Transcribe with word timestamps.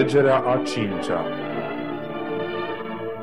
Alegerea 0.00 0.36
a 0.36 0.62
cincea 0.64 1.24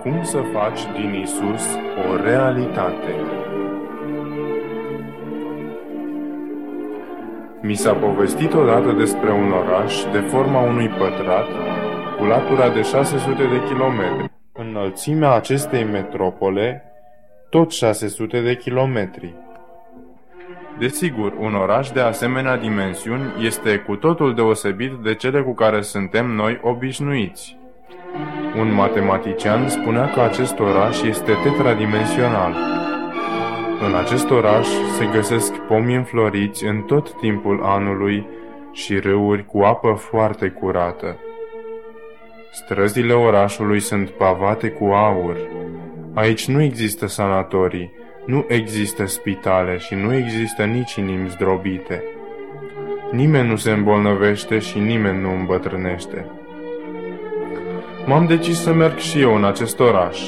Cum 0.02 0.24
să 0.24 0.38
faci 0.54 0.80
din 0.94 1.14
Isus 1.14 1.78
o 2.10 2.16
realitate? 2.24 3.16
Mi 7.62 7.74
s-a 7.74 7.94
povestit 7.94 8.54
odată 8.54 8.92
despre 8.92 9.32
un 9.32 9.52
oraș 9.52 10.04
de 10.12 10.20
forma 10.20 10.62
unui 10.62 10.88
pătrat 10.88 11.48
cu 12.18 12.24
latura 12.24 12.70
de 12.70 12.82
600 12.82 13.36
de 13.36 13.64
kilometri. 13.68 14.32
Înălțimea 14.54 15.32
acestei 15.32 15.84
metropole 15.84 16.84
tot 17.50 17.72
600 17.72 18.42
de 18.42 18.56
kilometri. 18.56 19.36
Desigur, 20.80 21.34
un 21.40 21.56
oraș 21.56 21.90
de 21.90 22.00
asemenea 22.00 22.58
dimensiuni 22.58 23.34
este 23.46 23.78
cu 23.78 23.96
totul 23.96 24.36
deosebit 24.36 24.92
de 24.92 25.16
cele 25.16 25.42
cu 25.42 25.54
care 25.54 25.82
suntem 25.82 26.32
noi 26.32 26.60
obișnuiți. 26.64 27.58
Un 28.58 28.74
matematician 28.74 29.70
spunea 29.70 30.10
că 30.10 30.22
acest 30.22 30.60
oraș 30.60 31.02
este 31.02 31.32
tetradimensional. 31.44 32.56
În 33.88 33.96
acest 33.96 34.30
oraș 34.30 34.68
se 34.98 35.06
găsesc 35.14 35.54
pomi 35.56 35.96
înfloriți 35.96 36.66
în 36.66 36.82
tot 36.82 37.20
timpul 37.20 37.64
anului 37.64 38.28
și 38.72 39.00
râuri 39.00 39.46
cu 39.46 39.60
apă 39.60 39.94
foarte 39.94 40.48
curată. 40.48 41.18
Străzile 42.52 43.14
orașului 43.14 43.80
sunt 43.80 44.10
pavate 44.10 44.70
cu 44.70 44.86
aur. 44.86 45.38
Aici 46.14 46.48
nu 46.48 46.62
există 46.62 47.08
sanatorii, 47.08 47.92
nu 48.28 48.46
există 48.48 49.06
spitale 49.06 49.78
și 49.78 49.96
nu 49.96 50.16
există 50.16 50.64
nici 50.64 50.96
inimi 50.96 51.30
zdrobite. 51.30 52.04
Nimeni 53.12 53.48
nu 53.48 53.56
se 53.56 53.72
îmbolnăvește 53.72 54.60
și 54.60 54.80
nimeni 54.80 55.22
nu 55.22 55.34
îmbătrânește. 55.34 56.26
M-am 58.06 58.26
decis 58.26 58.62
să 58.62 58.74
merg 58.74 58.98
și 58.98 59.22
eu 59.22 59.36
în 59.36 59.44
acest 59.44 59.80
oraș. 59.80 60.20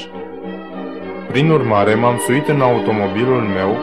Prin 1.28 1.50
urmare, 1.50 1.94
m-am 1.94 2.18
suit 2.18 2.48
în 2.48 2.60
automobilul 2.60 3.42
meu 3.42 3.76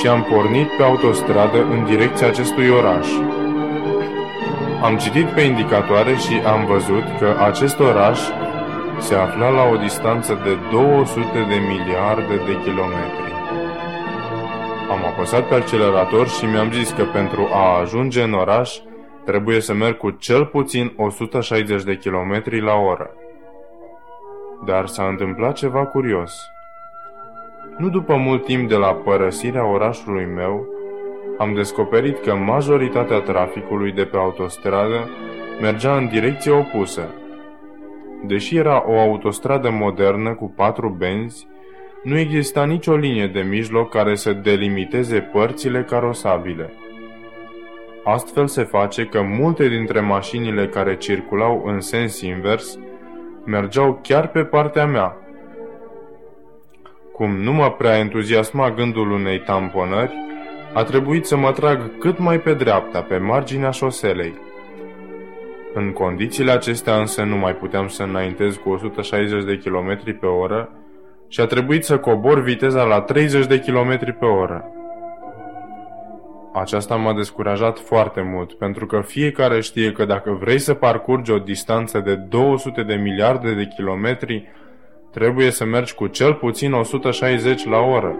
și 0.00 0.08
am 0.08 0.26
pornit 0.30 0.68
pe 0.76 0.82
autostradă 0.82 1.62
în 1.62 1.84
direcția 1.84 2.26
acestui 2.26 2.68
oraș. 2.68 3.08
Am 4.82 4.96
citit 4.96 5.26
pe 5.26 5.40
indicatoare 5.40 6.14
și 6.14 6.34
am 6.46 6.66
văzut 6.66 7.04
că 7.18 7.36
acest 7.44 7.80
oraș 7.80 8.20
se 8.98 9.14
afla 9.14 9.48
la 9.48 9.62
o 9.72 9.76
distanță 9.76 10.40
de 10.44 10.56
200 10.70 11.22
de 11.32 11.58
miliarde 11.68 12.34
de 12.46 12.60
kilometri. 12.64 13.35
Am 14.90 15.04
apăsat 15.04 15.48
pe 15.48 15.54
accelerator 15.54 16.28
și 16.28 16.44
mi-am 16.44 16.72
zis 16.72 16.90
că 16.90 17.04
pentru 17.04 17.48
a 17.52 17.78
ajunge 17.78 18.22
în 18.22 18.32
oraș 18.32 18.78
trebuie 19.24 19.60
să 19.60 19.74
merg 19.74 19.96
cu 19.96 20.10
cel 20.10 20.44
puțin 20.44 20.92
160 20.96 21.82
de 21.82 21.96
km 21.96 22.64
la 22.64 22.74
oră. 22.74 23.10
Dar 24.64 24.86
s-a 24.86 25.08
întâmplat 25.08 25.54
ceva 25.54 25.86
curios. 25.86 26.50
Nu 27.78 27.88
după 27.88 28.16
mult 28.16 28.44
timp 28.44 28.68
de 28.68 28.74
la 28.74 28.94
părăsirea 28.94 29.66
orașului 29.66 30.24
meu, 30.24 30.66
am 31.38 31.54
descoperit 31.54 32.18
că 32.18 32.34
majoritatea 32.34 33.20
traficului 33.20 33.92
de 33.92 34.04
pe 34.04 34.16
autostradă 34.16 35.10
mergea 35.60 35.96
în 35.96 36.08
direcție 36.08 36.52
opusă. 36.52 37.08
Deși 38.26 38.56
era 38.56 38.84
o 38.88 38.98
autostradă 38.98 39.70
modernă 39.70 40.34
cu 40.34 40.52
patru 40.56 40.88
benzi, 40.88 41.46
nu 42.06 42.18
exista 42.18 42.64
nicio 42.64 42.96
linie 42.96 43.26
de 43.26 43.40
mijloc 43.40 43.90
care 43.90 44.14
să 44.14 44.32
delimiteze 44.32 45.20
părțile 45.20 45.84
carosabile. 45.84 46.72
Astfel 48.04 48.46
se 48.46 48.62
face 48.62 49.04
că 49.04 49.22
multe 49.22 49.68
dintre 49.68 50.00
mașinile 50.00 50.68
care 50.68 50.96
circulau 50.96 51.62
în 51.64 51.80
sens 51.80 52.20
invers 52.20 52.78
mergeau 53.44 54.00
chiar 54.02 54.28
pe 54.28 54.44
partea 54.44 54.86
mea. 54.86 55.16
Cum 57.12 57.36
nu 57.36 57.52
mă 57.52 57.70
prea 57.70 57.98
entuziasma 57.98 58.70
gândul 58.70 59.10
unei 59.10 59.40
tamponări, 59.40 60.14
a 60.72 60.82
trebuit 60.82 61.24
să 61.24 61.36
mă 61.36 61.52
trag 61.52 61.98
cât 61.98 62.18
mai 62.18 62.40
pe 62.40 62.54
dreapta, 62.54 63.02
pe 63.02 63.16
marginea 63.16 63.70
șoselei. 63.70 64.34
În 65.74 65.92
condițiile 65.92 66.50
acestea 66.50 66.96
însă 66.96 67.22
nu 67.22 67.36
mai 67.36 67.54
puteam 67.54 67.88
să 67.88 68.02
înaintez 68.02 68.56
cu 68.56 68.70
160 68.70 69.44
de 69.44 69.58
km 69.58 70.18
pe 70.20 70.26
oră, 70.26 70.70
și 71.28 71.40
a 71.40 71.46
trebuit 71.46 71.84
să 71.84 71.98
cobor 71.98 72.40
viteza 72.40 72.82
la 72.82 73.00
30 73.00 73.46
de 73.46 73.58
km 73.58 74.18
pe 74.18 74.24
oră. 74.24 74.70
Aceasta 76.54 76.96
m-a 76.96 77.14
descurajat 77.14 77.78
foarte 77.78 78.20
mult, 78.20 78.52
pentru 78.52 78.86
că 78.86 79.00
fiecare 79.00 79.60
știe 79.60 79.92
că 79.92 80.04
dacă 80.04 80.30
vrei 80.40 80.58
să 80.58 80.74
parcurgi 80.74 81.30
o 81.30 81.38
distanță 81.38 81.98
de 81.98 82.14
200 82.14 82.82
de 82.82 82.94
miliarde 82.94 83.54
de 83.54 83.68
kilometri, 83.76 84.48
trebuie 85.10 85.50
să 85.50 85.64
mergi 85.64 85.94
cu 85.94 86.06
cel 86.06 86.34
puțin 86.34 86.72
160 86.72 87.66
la 87.66 87.78
oră. 87.78 88.16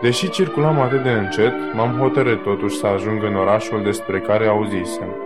Deși 0.00 0.30
circulam 0.30 0.80
atât 0.80 1.02
de 1.02 1.10
încet, 1.10 1.52
m-am 1.72 1.98
hotărât 1.98 2.42
totuși 2.42 2.76
să 2.76 2.86
ajung 2.86 3.22
în 3.22 3.36
orașul 3.36 3.82
despre 3.82 4.20
care 4.20 4.46
auzisem. 4.46 5.16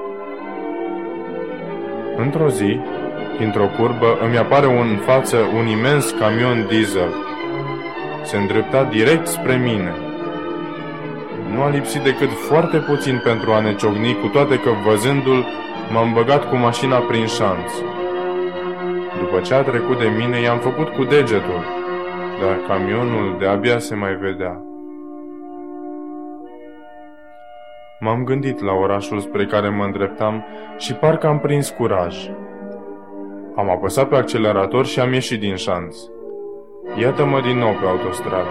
Într-o 2.17 2.49
zi, 2.49 2.81
dintr-o 3.39 3.71
curbă, 3.79 4.19
îmi 4.25 4.39
apare 4.39 4.67
în 4.67 4.97
față 4.97 5.37
un 5.59 5.67
imens 5.67 6.11
camion 6.11 6.67
diesel. 6.69 7.13
Se 8.23 8.37
îndrepta 8.37 8.85
direct 8.85 9.27
spre 9.27 9.57
mine. 9.57 9.93
Nu 11.53 11.63
a 11.63 11.69
lipsit 11.69 12.03
decât 12.03 12.31
foarte 12.31 12.79
puțin 12.79 13.21
pentru 13.25 13.53
a 13.53 13.61
ne 13.61 13.75
ciocni, 13.75 14.19
cu 14.21 14.27
toate 14.27 14.59
că 14.59 14.71
văzându-l 14.87 15.45
m-am 15.93 16.13
băgat 16.13 16.49
cu 16.49 16.57
mașina 16.57 16.99
prin 16.99 17.27
șanț. 17.27 17.71
După 19.19 19.41
ce 19.41 19.55
a 19.55 19.63
trecut 19.63 19.99
de 19.99 20.09
mine, 20.19 20.41
i-am 20.41 20.59
făcut 20.59 20.89
cu 20.89 21.05
degetul, 21.05 21.65
dar 22.41 22.57
camionul 22.69 23.37
de-abia 23.39 23.79
se 23.79 23.95
mai 23.95 24.15
vedea. 24.15 24.63
M-am 28.01 28.25
gândit 28.25 28.61
la 28.61 28.73
orașul 28.73 29.21
spre 29.21 29.47
care 29.47 29.69
mă 29.69 29.85
îndreptam 29.85 30.45
și 30.79 30.95
parcă 30.95 31.27
am 31.27 31.39
prins 31.39 31.71
curaj. 31.71 32.17
Am 33.57 33.71
apăsat 33.71 34.09
pe 34.09 34.17
accelerator 34.17 34.87
și 34.87 35.01
am 35.01 35.13
ieșit 35.13 35.41
din 35.41 35.55
șanț. 35.55 35.97
Iată-mă 37.01 37.41
din 37.41 37.59
nou 37.59 37.73
pe 37.73 37.87
autostradă. 37.87 38.49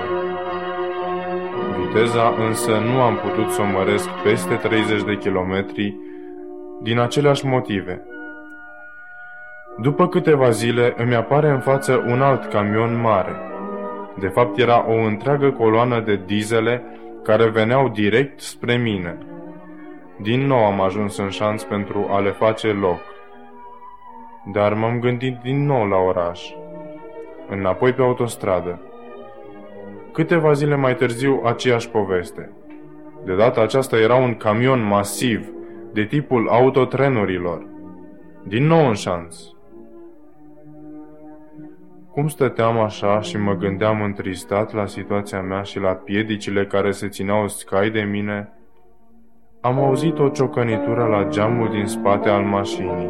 Viteza 1.77 2.33
însă 2.47 2.71
nu 2.71 3.01
am 3.01 3.15
putut 3.15 3.51
să 3.51 3.61
o 3.61 3.65
măresc 3.65 4.09
peste 4.09 4.55
30 4.55 5.03
de 5.03 5.17
kilometri 5.17 5.95
din 6.81 6.99
aceleași 6.99 7.45
motive. 7.45 8.01
După 9.77 10.07
câteva 10.07 10.49
zile 10.49 10.93
îmi 10.97 11.15
apare 11.15 11.49
în 11.49 11.59
față 11.59 12.03
un 12.07 12.21
alt 12.21 12.45
camion 12.45 13.01
mare. 13.01 13.35
De 14.19 14.27
fapt 14.27 14.57
era 14.57 14.85
o 14.89 14.93
întreagă 14.93 15.51
coloană 15.51 15.99
de 15.99 16.21
dizele 16.25 16.83
care 17.23 17.49
veneau 17.49 17.89
direct 17.89 18.39
spre 18.39 18.75
mine. 18.75 19.17
Din 20.21 20.47
nou 20.47 20.65
am 20.65 20.81
ajuns 20.81 21.17
în 21.17 21.29
șanț 21.29 21.63
pentru 21.63 22.07
a 22.11 22.19
le 22.19 22.31
face 22.31 22.67
loc. 22.67 23.12
Dar 24.51 24.73
m-am 24.73 24.99
gândit 24.99 25.37
din 25.41 25.65
nou 25.65 25.85
la 25.87 25.97
oraș, 25.97 26.53
înapoi 27.49 27.93
pe 27.93 28.01
autostradă. 28.01 28.81
Câteva 30.11 30.51
zile 30.51 30.75
mai 30.75 30.95
târziu, 30.95 31.41
aceeași 31.43 31.89
poveste. 31.89 32.51
De 33.25 33.35
data 33.35 33.61
aceasta 33.61 33.97
era 33.97 34.15
un 34.15 34.35
camion 34.35 34.83
masiv, 34.83 35.51
de 35.93 36.03
tipul 36.03 36.49
autotrenurilor. 36.49 37.65
Din 38.43 38.65
nou 38.65 38.87
în 38.87 38.93
șanț. 38.93 39.37
Cum 42.11 42.27
stăteam 42.27 42.79
așa 42.79 43.19
și 43.19 43.37
mă 43.37 43.53
gândeam 43.53 44.01
întristat 44.01 44.73
la 44.73 44.85
situația 44.85 45.41
mea 45.41 45.61
și 45.61 45.79
la 45.79 45.93
piedicile 45.93 46.65
care 46.65 46.91
se 46.91 47.07
țineau 47.07 47.47
scai 47.47 47.89
de 47.89 48.01
mine, 48.01 48.53
am 49.61 49.79
auzit 49.79 50.19
o 50.19 50.29
ciocănitură 50.29 51.06
la 51.06 51.27
geamul 51.29 51.69
din 51.69 51.85
spate 51.85 52.29
al 52.29 52.44
mașinii. 52.44 53.09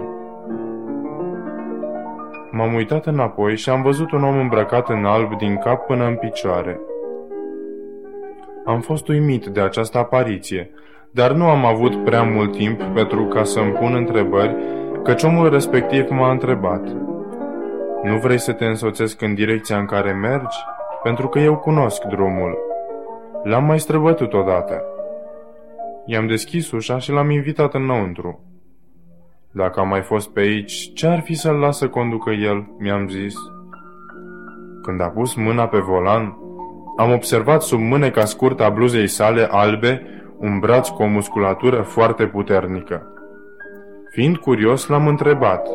M-am 2.55 2.73
uitat 2.73 3.05
înapoi 3.05 3.57
și 3.57 3.69
am 3.69 3.81
văzut 3.81 4.11
un 4.11 4.23
om 4.23 4.37
îmbrăcat 4.37 4.89
în 4.89 5.05
alb 5.05 5.37
din 5.37 5.57
cap 5.57 5.85
până 5.85 6.05
în 6.05 6.15
picioare. 6.15 6.79
Am 8.65 8.81
fost 8.81 9.07
uimit 9.07 9.45
de 9.45 9.59
această 9.59 9.97
apariție, 9.97 10.71
dar 11.11 11.31
nu 11.31 11.45
am 11.45 11.65
avut 11.65 12.03
prea 12.03 12.23
mult 12.23 12.55
timp 12.55 12.81
pentru 12.81 13.25
ca 13.25 13.43
să-mi 13.43 13.71
pun 13.71 13.95
întrebări, 13.95 14.55
căci 15.03 15.23
omul 15.23 15.49
respectiv 15.49 16.09
m-a 16.09 16.31
întrebat. 16.31 16.87
Nu 18.03 18.17
vrei 18.21 18.39
să 18.39 18.51
te 18.51 18.65
însoțesc 18.65 19.21
în 19.21 19.33
direcția 19.33 19.77
în 19.77 19.85
care 19.85 20.11
mergi? 20.11 20.57
Pentru 21.03 21.27
că 21.27 21.39
eu 21.39 21.57
cunosc 21.57 22.03
drumul. 22.03 22.57
L-am 23.43 23.65
mai 23.65 23.79
străbătut 23.79 24.33
odată. 24.33 24.83
I-am 26.05 26.27
deschis 26.27 26.71
ușa 26.71 26.97
și 26.97 27.11
l-am 27.11 27.29
invitat 27.29 27.73
înăuntru. 27.73 28.52
Dacă 29.55 29.79
am 29.79 29.87
mai 29.87 30.01
fost 30.01 30.29
pe 30.29 30.39
aici, 30.39 30.93
ce 30.93 31.07
ar 31.07 31.19
fi 31.19 31.33
să-l 31.33 31.55
lasă 31.55 31.87
conducă 31.87 32.31
el, 32.31 32.75
mi-am 32.77 33.07
zis. 33.07 33.35
Când 34.81 35.01
a 35.01 35.07
pus 35.07 35.35
mâna 35.35 35.67
pe 35.67 35.77
volan, 35.77 36.37
am 36.97 37.11
observat 37.11 37.61
sub 37.61 37.79
mâneca 37.79 38.25
scurtă 38.25 38.63
a 38.63 38.69
bluzei 38.69 39.07
sale 39.07 39.47
albe 39.51 40.01
un 40.37 40.59
braț 40.59 40.87
cu 40.87 41.03
o 41.03 41.07
musculatură 41.07 41.81
foarte 41.81 42.25
puternică. 42.25 43.07
Fiind 44.09 44.37
curios, 44.37 44.87
l-am 44.87 45.07
întrebat. 45.07 45.67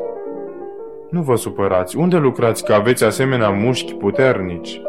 Nu 1.10 1.22
vă 1.22 1.34
supărați, 1.34 1.96
unde 1.96 2.16
lucrați 2.16 2.64
că 2.64 2.72
aveți 2.72 3.04
asemenea 3.04 3.50
mușchi 3.50 3.94
puternici? 3.94 4.80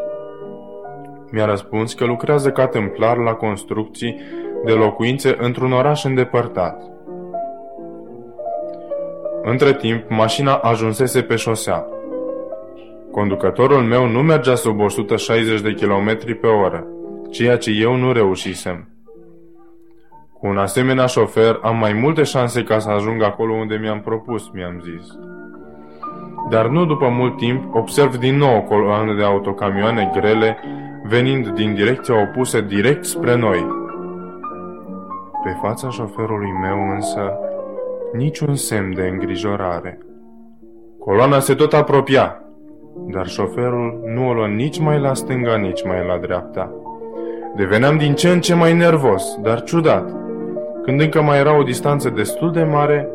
Mi-a 1.31 1.45
răspuns 1.45 1.93
că 1.93 2.05
lucrează 2.05 2.51
ca 2.51 2.67
templar 2.67 3.17
la 3.17 3.33
construcții 3.33 4.21
de 4.65 4.71
locuințe 4.71 5.35
într-un 5.39 5.71
oraș 5.71 6.03
îndepărtat. 6.03 6.98
Între 9.43 9.73
timp, 9.73 10.09
mașina 10.09 10.53
ajunsese 10.53 11.21
pe 11.21 11.35
șosea. 11.35 11.85
Conducătorul 13.11 13.81
meu 13.81 14.07
nu 14.07 14.21
mergea 14.21 14.55
sub 14.55 14.79
160 14.79 15.61
de 15.61 15.73
km 15.73 16.39
pe 16.39 16.47
oră, 16.47 16.87
ceea 17.31 17.57
ce 17.57 17.71
eu 17.71 17.95
nu 17.95 18.11
reușisem. 18.11 18.87
Cu 20.33 20.47
un 20.47 20.57
asemenea 20.57 21.05
șofer 21.05 21.59
am 21.61 21.77
mai 21.77 21.93
multe 21.93 22.23
șanse 22.23 22.63
ca 22.63 22.79
să 22.79 22.89
ajung 22.89 23.23
acolo 23.23 23.53
unde 23.53 23.75
mi-am 23.75 24.01
propus, 24.01 24.49
mi-am 24.53 24.83
zis. 24.83 25.07
Dar 26.49 26.67
nu 26.67 26.85
după 26.85 27.07
mult 27.07 27.37
timp 27.37 27.75
observ 27.75 28.15
din 28.15 28.37
nou 28.37 28.57
o 28.57 28.61
coloană 28.61 29.13
de 29.13 29.23
autocamioane 29.23 30.11
grele 30.13 30.57
venind 31.03 31.47
din 31.47 31.73
direcția 31.73 32.21
opusă 32.21 32.61
direct 32.61 33.05
spre 33.05 33.35
noi. 33.35 33.65
Pe 35.43 35.57
fața 35.61 35.89
șoferului 35.89 36.51
meu 36.61 36.89
însă 36.95 37.39
niciun 38.13 38.55
semn 38.55 38.93
de 38.93 39.01
îngrijorare. 39.11 39.99
Coloana 40.99 41.39
se 41.39 41.53
tot 41.53 41.73
apropia, 41.73 42.43
dar 43.11 43.27
șoferul 43.27 44.01
nu 44.05 44.27
o 44.27 44.33
lua 44.33 44.47
nici 44.47 44.79
mai 44.79 44.99
la 44.99 45.13
stânga, 45.13 45.55
nici 45.55 45.83
mai 45.83 46.05
la 46.07 46.17
dreapta. 46.17 46.73
Deveneam 47.55 47.97
din 47.97 48.13
ce 48.13 48.29
în 48.29 48.41
ce 48.41 48.53
mai 48.55 48.73
nervos, 48.73 49.37
dar 49.41 49.63
ciudat. 49.63 50.15
Când 50.83 51.01
încă 51.01 51.21
mai 51.21 51.39
era 51.39 51.57
o 51.57 51.63
distanță 51.63 52.09
destul 52.09 52.51
de 52.51 52.63
mare, 52.63 53.09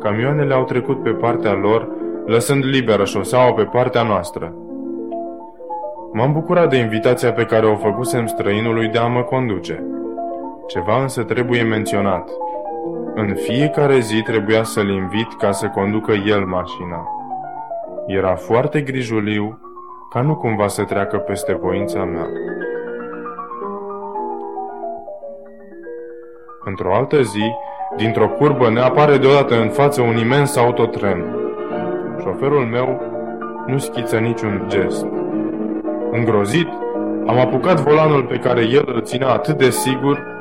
camioanele 0.00 0.54
au 0.54 0.64
trecut 0.64 1.02
pe 1.02 1.10
partea 1.10 1.52
lor, 1.52 1.88
lăsând 2.26 2.64
liberă 2.64 3.04
șoseaua 3.04 3.52
pe 3.52 3.64
partea 3.64 4.02
noastră. 4.02 4.54
M-am 6.12 6.32
bucurat 6.32 6.70
de 6.70 6.76
invitația 6.76 7.32
pe 7.32 7.44
care 7.44 7.66
o 7.66 7.76
făcusem 7.76 8.26
străinului 8.26 8.88
de 8.88 8.98
a 8.98 9.06
mă 9.06 9.22
conduce. 9.22 9.84
Ceva 10.66 11.02
însă 11.02 11.22
trebuie 11.22 11.62
menționat. 11.62 12.30
În 13.16 13.34
fiecare 13.34 13.98
zi 13.98 14.22
trebuia 14.22 14.62
să-l 14.62 14.88
invit 14.88 15.34
ca 15.38 15.50
să 15.50 15.66
conducă 15.66 16.12
el 16.12 16.44
mașina. 16.44 17.08
Era 18.06 18.34
foarte 18.34 18.80
grijuliu 18.80 19.58
ca 20.10 20.20
nu 20.20 20.36
cumva 20.36 20.68
să 20.68 20.84
treacă 20.84 21.16
peste 21.16 21.54
voința 21.54 22.04
mea. 22.04 22.26
Într-o 26.64 26.94
altă 26.94 27.22
zi, 27.22 27.52
dintr-o 27.96 28.28
curbă 28.28 28.70
ne 28.70 28.80
apare 28.80 29.16
deodată 29.16 29.60
în 29.60 29.68
față 29.68 30.02
un 30.02 30.16
imens 30.16 30.56
autotren. 30.56 31.36
Șoferul 32.20 32.64
meu 32.64 33.00
nu 33.66 33.78
schiță 33.78 34.16
niciun 34.16 34.64
gest. 34.68 35.06
Îngrozit, 36.10 36.68
am 37.26 37.38
apucat 37.38 37.80
volanul 37.80 38.22
pe 38.22 38.36
care 38.36 38.60
el 38.60 38.84
îl 38.94 39.02
ținea 39.02 39.28
atât 39.28 39.58
de 39.58 39.70
sigur 39.70 40.33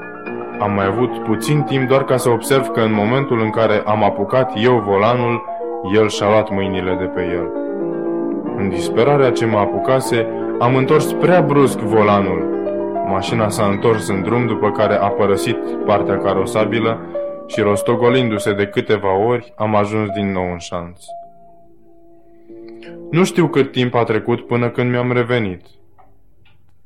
am 0.59 0.73
mai 0.73 0.85
avut 0.85 1.23
puțin 1.23 1.61
timp 1.61 1.87
doar 1.87 2.03
ca 2.03 2.17
să 2.17 2.29
observ 2.29 2.67
că 2.67 2.79
în 2.79 2.93
momentul 2.93 3.41
în 3.41 3.49
care 3.49 3.81
am 3.85 4.03
apucat 4.03 4.51
eu 4.55 4.79
volanul, 4.79 5.43
el 5.93 6.09
și-a 6.09 6.27
luat 6.27 6.49
mâinile 6.51 6.95
de 6.99 7.05
pe 7.05 7.21
el. 7.21 7.51
În 8.57 8.69
disperarea 8.69 9.31
ce 9.31 9.45
mă 9.45 9.57
apucase, 9.57 10.27
am 10.59 10.75
întors 10.75 11.11
prea 11.11 11.41
brusc 11.41 11.77
volanul. 11.77 12.51
Mașina 13.07 13.49
s-a 13.49 13.65
întors 13.65 14.07
în 14.07 14.21
drum 14.21 14.47
după 14.47 14.71
care 14.71 14.95
a 14.95 15.07
părăsit 15.07 15.57
partea 15.85 16.17
carosabilă 16.17 16.99
și 17.47 17.61
rostogolindu-se 17.61 18.53
de 18.53 18.65
câteva 18.65 19.17
ori, 19.17 19.53
am 19.55 19.75
ajuns 19.75 20.09
din 20.09 20.31
nou 20.31 20.51
în 20.51 20.57
șanț. 20.57 21.03
Nu 23.11 23.23
știu 23.23 23.47
cât 23.47 23.71
timp 23.71 23.95
a 23.95 24.03
trecut 24.03 24.47
până 24.47 24.69
când 24.69 24.89
mi-am 24.89 25.11
revenit. 25.11 25.61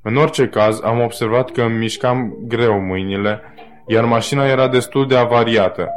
În 0.01 0.15
orice 0.15 0.47
caz, 0.47 0.81
am 0.83 1.01
observat 1.01 1.51
că 1.51 1.61
îmi 1.61 1.77
mișcam 1.77 2.37
greu 2.47 2.79
mâinile 2.79 3.41
iar 3.89 4.05
mașina 4.05 4.45
era 4.45 4.67
destul 4.67 5.07
de 5.07 5.15
avariată. 5.15 5.89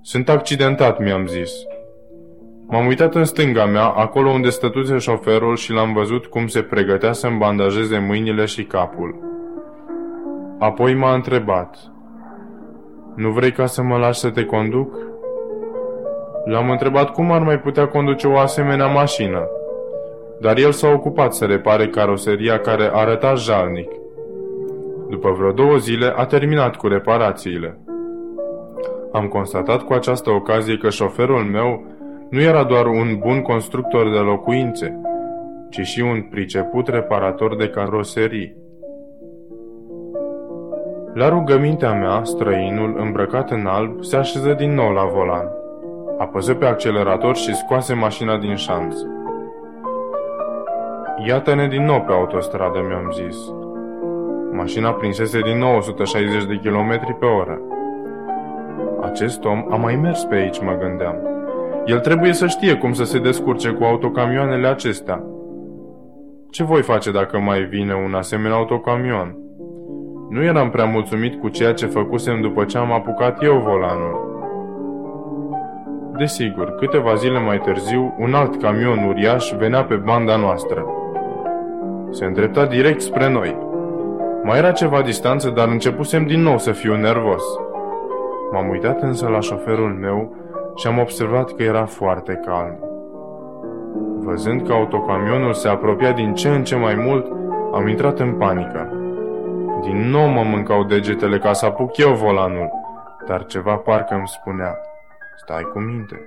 Sunt 0.00 0.28
accidentat, 0.28 0.98
mi-am 0.98 1.26
zis. 1.26 1.50
M-am 2.66 2.86
uitat 2.86 3.14
în 3.14 3.24
stânga 3.24 3.64
mea, 3.64 3.84
acolo 3.84 4.30
unde 4.30 4.48
stătuse 4.48 4.98
șoferul 4.98 5.56
și 5.56 5.72
l-am 5.72 5.92
văzut 5.92 6.26
cum 6.26 6.46
se 6.46 6.62
pregătea 6.62 7.12
să-mi 7.12 7.38
bandajeze 7.38 7.98
mâinile 7.98 8.44
și 8.44 8.64
capul. 8.64 9.18
Apoi 10.58 10.94
m-a 10.94 11.14
întrebat. 11.14 11.76
Nu 13.16 13.30
vrei 13.30 13.52
ca 13.52 13.66
să 13.66 13.82
mă 13.82 13.96
lași 13.96 14.20
să 14.20 14.30
te 14.30 14.44
conduc? 14.44 14.94
L-am 16.44 16.70
întrebat 16.70 17.10
cum 17.10 17.32
ar 17.32 17.40
mai 17.40 17.60
putea 17.60 17.88
conduce 17.88 18.26
o 18.26 18.38
asemenea 18.38 18.86
mașină. 18.86 19.48
Dar 20.40 20.58
el 20.58 20.72
s-a 20.72 20.88
ocupat 20.88 21.34
să 21.34 21.44
repare 21.44 21.88
caroseria 21.88 22.58
care 22.58 22.90
arăta 22.92 23.34
jalnic. 23.34 24.01
După 25.12 25.30
vreo 25.30 25.52
două 25.52 25.76
zile 25.76 26.12
a 26.16 26.26
terminat 26.26 26.76
cu 26.76 26.86
reparațiile. 26.86 27.78
Am 29.12 29.26
constatat 29.28 29.82
cu 29.82 29.92
această 29.92 30.30
ocazie 30.30 30.76
că 30.76 30.90
șoferul 30.90 31.42
meu 31.42 31.84
nu 32.30 32.40
era 32.40 32.64
doar 32.64 32.86
un 32.86 33.18
bun 33.18 33.42
constructor 33.42 34.10
de 34.10 34.18
locuințe, 34.18 35.00
ci 35.70 35.80
și 35.80 36.00
un 36.00 36.22
priceput 36.30 36.88
reparator 36.88 37.56
de 37.56 37.68
caroserii. 37.68 38.56
La 41.14 41.28
rugămintea 41.28 41.92
mea, 41.92 42.20
străinul, 42.24 42.96
îmbrăcat 42.98 43.50
în 43.50 43.66
alb, 43.66 44.02
se 44.02 44.16
așeză 44.16 44.52
din 44.52 44.74
nou 44.74 44.90
la 44.92 45.04
volan. 45.04 45.48
Apăsă 46.18 46.54
pe 46.54 46.64
accelerator 46.64 47.36
și 47.36 47.54
scoase 47.54 47.94
mașina 47.94 48.38
din 48.38 48.54
șanț. 48.54 48.94
Iată-ne 51.26 51.68
din 51.68 51.84
nou 51.84 52.00
pe 52.00 52.12
autostradă, 52.12 52.84
mi-am 52.88 53.12
zis. 53.12 53.36
Mașina 54.54 54.92
prinsese 54.92 55.40
din 55.40 55.58
nou 55.58 55.76
160 55.76 56.44
de 56.44 56.60
km 56.62 57.18
pe 57.18 57.24
oră. 57.24 57.60
Acest 59.00 59.44
om 59.44 59.66
a 59.70 59.76
mai 59.76 59.96
mers 59.96 60.24
pe 60.24 60.34
aici, 60.34 60.60
mă 60.60 60.76
gândeam. 60.80 61.16
El 61.86 61.98
trebuie 61.98 62.32
să 62.32 62.46
știe 62.46 62.74
cum 62.74 62.92
să 62.92 63.04
se 63.04 63.18
descurce 63.18 63.70
cu 63.70 63.84
autocamioanele 63.84 64.66
acestea. 64.66 65.24
Ce 66.50 66.64
voi 66.64 66.82
face 66.82 67.10
dacă 67.10 67.38
mai 67.38 67.62
vine 67.62 67.94
un 67.94 68.14
asemenea 68.14 68.56
autocamion? 68.56 69.36
Nu 70.28 70.42
eram 70.42 70.70
prea 70.70 70.84
mulțumit 70.84 71.40
cu 71.40 71.48
ceea 71.48 71.72
ce 71.72 71.86
făcusem 71.86 72.40
după 72.40 72.64
ce 72.64 72.78
am 72.78 72.92
apucat 72.92 73.42
eu 73.42 73.58
volanul. 73.58 74.30
Desigur, 76.18 76.74
câteva 76.74 77.14
zile 77.14 77.38
mai 77.38 77.58
târziu, 77.58 78.14
un 78.18 78.34
alt 78.34 78.60
camion 78.60 79.04
uriaș 79.08 79.52
venea 79.58 79.84
pe 79.84 79.94
banda 79.94 80.36
noastră. 80.36 80.86
Se 82.10 82.24
îndrepta 82.24 82.66
direct 82.66 83.00
spre 83.00 83.30
noi. 83.30 83.70
Mai 84.44 84.58
era 84.58 84.72
ceva 84.72 85.02
distanță, 85.02 85.50
dar 85.50 85.68
începusem 85.68 86.26
din 86.26 86.40
nou 86.40 86.58
să 86.58 86.72
fiu 86.72 86.96
nervos. 86.96 87.42
M-am 88.52 88.68
uitat 88.68 89.02
însă 89.02 89.28
la 89.28 89.40
șoferul 89.40 89.90
meu 89.90 90.36
și 90.76 90.86
am 90.86 90.98
observat 90.98 91.52
că 91.52 91.62
era 91.62 91.84
foarte 91.84 92.40
calm. 92.46 92.78
Văzând 94.18 94.66
că 94.66 94.72
autocamionul 94.72 95.52
se 95.52 95.68
apropia 95.68 96.12
din 96.12 96.34
ce 96.34 96.48
în 96.48 96.64
ce 96.64 96.76
mai 96.76 96.94
mult, 96.94 97.26
am 97.72 97.88
intrat 97.88 98.18
în 98.18 98.32
panică. 98.32 98.92
Din 99.82 100.10
nou 100.10 100.26
mă 100.26 100.42
mâncau 100.42 100.84
degetele 100.84 101.38
ca 101.38 101.52
să 101.52 101.66
apuc 101.66 101.96
eu 101.96 102.12
volanul, 102.12 102.70
dar 103.26 103.44
ceva 103.44 103.74
parcă 103.74 104.14
îmi 104.14 104.28
spunea, 104.28 104.78
stai 105.36 105.68
cu 105.72 105.78
minte. 105.78 106.20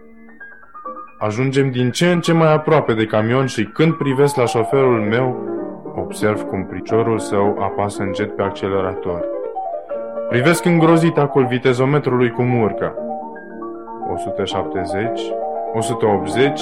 Ajungem 1.20 1.72
din 1.72 1.92
ce 1.92 2.12
în 2.12 2.20
ce 2.20 2.34
mai 2.34 2.54
aproape 2.54 2.94
de 2.94 3.06
camion 3.06 3.46
și 3.46 3.64
când 3.64 3.94
privesc 3.94 4.36
la 4.36 4.46
șoferul 4.46 5.00
meu, 5.00 5.55
Observ 5.98 6.42
cum 6.42 6.66
priciorul 6.66 7.20
său 7.20 7.58
apasă 7.60 8.02
încet 8.02 8.36
pe 8.36 8.42
accelerator. 8.42 9.26
Privesc 10.30 10.66
îngrozit 10.66 11.18
acul 11.18 11.46
vitezometrului 11.46 12.30
cum 12.30 12.62
urcă. 12.62 12.94
170, 14.14 15.22
180, 15.74 16.62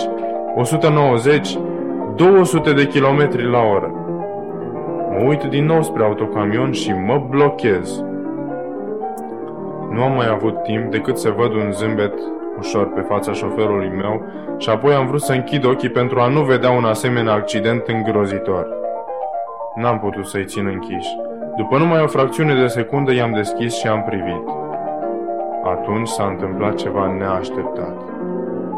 190, 0.56 1.58
200 2.16 2.74
de 2.74 2.88
kilometri 2.88 3.50
la 3.50 3.60
oră. 3.60 3.92
Mă 5.10 5.24
uit 5.28 5.44
din 5.44 5.66
nou 5.66 5.84
spre 5.84 6.04
autocamion 6.04 6.72
și 6.72 6.92
mă 6.92 7.26
blochez. 7.30 8.04
Nu 9.90 10.04
am 10.04 10.14
mai 10.16 10.30
avut 10.30 10.64
timp 10.64 10.92
decât 10.92 11.18
să 11.18 11.34
văd 11.38 11.54
un 11.54 11.72
zâmbet 11.72 12.14
ușor 12.58 12.88
pe 12.88 13.02
fața 13.02 13.32
șoferului 13.32 13.92
meu 13.98 14.24
și 14.58 14.70
apoi 14.70 14.94
am 14.94 15.08
vrut 15.08 15.22
să 15.22 15.34
închid 15.34 15.66
ochii 15.66 15.90
pentru 15.90 16.20
a 16.20 16.28
nu 16.28 16.42
vedea 16.42 16.70
un 16.70 16.84
asemenea 16.84 17.34
accident 17.34 17.84
îngrozitor. 17.88 18.83
N-am 19.76 20.00
putut 20.00 20.26
să-i 20.26 20.46
țin 20.46 20.66
închiși. 20.66 21.18
După 21.58 21.78
numai 21.78 22.02
o 22.02 22.08
fracțiune 22.08 22.56
de 22.56 22.68
secundă 22.68 23.14
i-am 23.14 23.32
deschis 23.34 23.76
și 23.76 23.88
am 23.88 24.04
privit. 24.04 24.44
Atunci 25.64 26.08
s-a 26.08 26.26
întâmplat 26.26 26.76
ceva 26.76 27.14
neașteptat. 27.18 27.96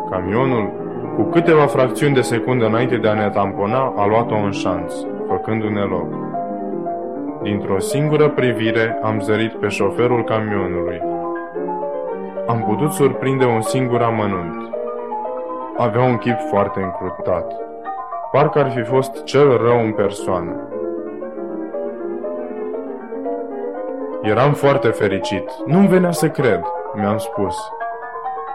Camionul, 0.10 0.72
cu 1.16 1.24
câteva 1.24 1.66
fracțiuni 1.66 2.14
de 2.14 2.22
secundă 2.22 2.66
înainte 2.66 2.98
de 2.98 3.08
a 3.08 3.14
ne 3.14 3.30
tampona, 3.30 3.94
a 3.98 4.06
luat-o 4.08 4.36
în 4.36 4.52
șanț, 4.52 4.94
făcându-ne 5.28 5.82
loc. 5.82 6.08
Dintr-o 7.42 7.80
singură 7.80 8.30
privire 8.30 9.00
am 9.04 9.20
zărit 9.20 9.54
pe 9.54 9.68
șoferul 9.68 10.24
camionului. 10.24 11.02
am 12.48 12.64
putut 12.68 12.92
surprinde 12.92 13.46
un 13.46 13.62
singur 13.62 14.02
amănunt. 14.02 14.70
Avea 15.78 16.02
un 16.02 16.18
chip 16.18 16.40
foarte 16.50 16.82
încrutat. 16.82 17.54
Parcă 18.32 18.60
ar 18.60 18.72
fi 18.72 18.82
fost 18.82 19.24
cel 19.24 19.58
rău 19.58 19.80
în 19.84 19.92
persoană. 19.92 20.70
Eram 24.30 24.54
foarte 24.54 24.88
fericit. 24.88 25.44
Nu-mi 25.66 25.88
venea 25.88 26.12
să 26.12 26.30
cred, 26.30 26.62
mi-am 26.96 27.18
spus. 27.18 27.56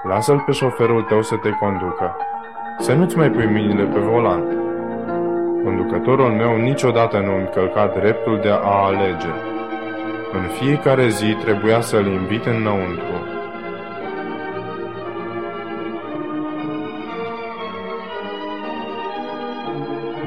Lasă-l 0.08 0.42
pe 0.46 0.52
șoferul 0.52 1.02
tău 1.02 1.22
să 1.22 1.36
te 1.36 1.50
conducă. 1.50 2.16
Să 2.78 2.92
nu-ți 2.92 3.16
mai 3.16 3.30
pui 3.30 3.46
mâinile 3.46 3.84
pe 3.84 3.98
volan. 3.98 4.42
Conducătorul 5.64 6.30
meu 6.30 6.56
niciodată 6.56 7.18
nu 7.18 7.34
îmi 7.36 7.50
călca 7.54 7.86
dreptul 7.86 8.38
de 8.42 8.48
a 8.48 8.84
alege. 8.84 9.32
În 10.32 10.42
fiecare 10.60 11.08
zi 11.08 11.36
trebuia 11.44 11.80
să-l 11.80 12.06
invit 12.06 12.44
înăuntru. 12.44 13.14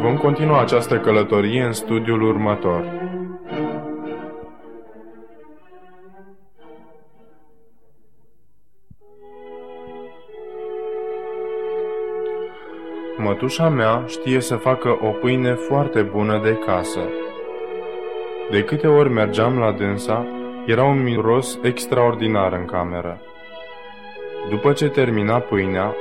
Vom 0.01 0.17
continua 0.17 0.61
această 0.61 0.97
călătorie 0.97 1.63
în 1.63 1.73
studiul 1.73 2.21
următor. 2.21 2.83
Mătușa 13.33 13.69
mea 13.69 14.03
știe 14.07 14.39
să 14.39 14.55
facă 14.55 14.97
o 15.01 15.07
pâine 15.07 15.53
foarte 15.53 16.01
bună 16.01 16.39
de 16.43 16.57
casă. 16.65 16.99
De 18.51 18.63
câte 18.63 18.87
ori 18.87 19.09
mergeam 19.09 19.57
la 19.57 19.71
dânsa, 19.71 20.25
era 20.65 20.83
un 20.83 21.03
miros 21.03 21.59
extraordinar 21.63 22.53
în 22.53 22.65
cameră. 22.65 23.21
După 24.49 24.71
ce 24.71 24.89
termina 24.89 25.39
pâinea, 25.39 25.95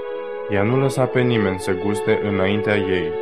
ea 0.50 0.62
nu 0.62 0.80
lăsa 0.80 1.04
pe 1.04 1.20
nimeni 1.20 1.58
să 1.58 1.72
guste 1.84 2.20
înaintea 2.22 2.76
ei. 2.76 3.12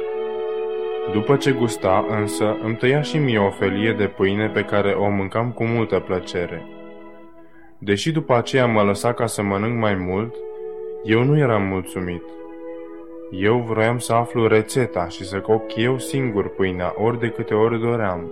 După 1.13 1.37
ce 1.37 1.51
gusta, 1.51 2.07
însă, 2.09 2.57
îmi 2.63 2.77
tăia 2.77 3.01
și 3.01 3.19
mie 3.19 3.39
o 3.39 3.51
felie 3.51 3.93
de 3.93 4.07
pâine 4.07 4.49
pe 4.49 4.63
care 4.63 4.91
o 4.91 5.09
mâncam 5.09 5.51
cu 5.51 5.65
multă 5.65 5.99
plăcere. 5.99 6.67
Deși 7.79 8.13
după 8.13 8.35
aceea 8.35 8.67
mă 8.67 8.83
lăsa 8.83 9.13
ca 9.13 9.27
să 9.27 9.43
mănânc 9.43 9.79
mai 9.79 9.95
mult, 9.95 10.35
eu 11.05 11.23
nu 11.23 11.39
eram 11.39 11.63
mulțumit– 11.63 12.23
eu 13.31 13.59
vroiam 13.59 13.99
să 13.99 14.13
aflu 14.13 14.47
rețeta 14.47 15.09
și 15.09 15.25
să 15.25 15.41
coc 15.41 15.77
eu 15.77 15.99
singur 15.99 16.49
pâinea 16.49 16.95
ori 16.97 17.19
de 17.19 17.29
câte 17.29 17.55
ori 17.55 17.81
doream. 17.81 18.31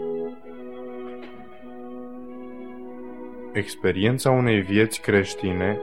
Experiența 3.53 4.31
unei 4.31 4.61
vieți 4.61 5.01
creștine 5.01 5.81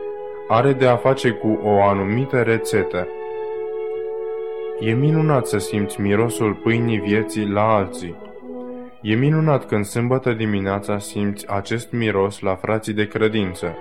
are 0.47 0.73
de 0.73 0.87
a 0.87 0.95
face 0.95 1.29
cu 1.29 1.59
o 1.63 1.81
anumită 1.81 2.41
rețetă. 2.41 3.07
E 4.79 4.93
minunat 4.93 5.47
să 5.47 5.57
simți 5.57 6.01
mirosul 6.01 6.53
pâinii 6.53 6.99
vieții 6.99 7.47
la 7.47 7.75
alții. 7.75 8.15
E 9.01 9.15
minunat 9.15 9.67
când 9.67 9.85
sâmbătă 9.85 10.33
dimineața 10.33 10.99
simți 10.99 11.49
acest 11.49 11.91
miros 11.91 12.39
la 12.39 12.55
frații 12.55 12.93
de 12.93 13.07
credință. 13.07 13.77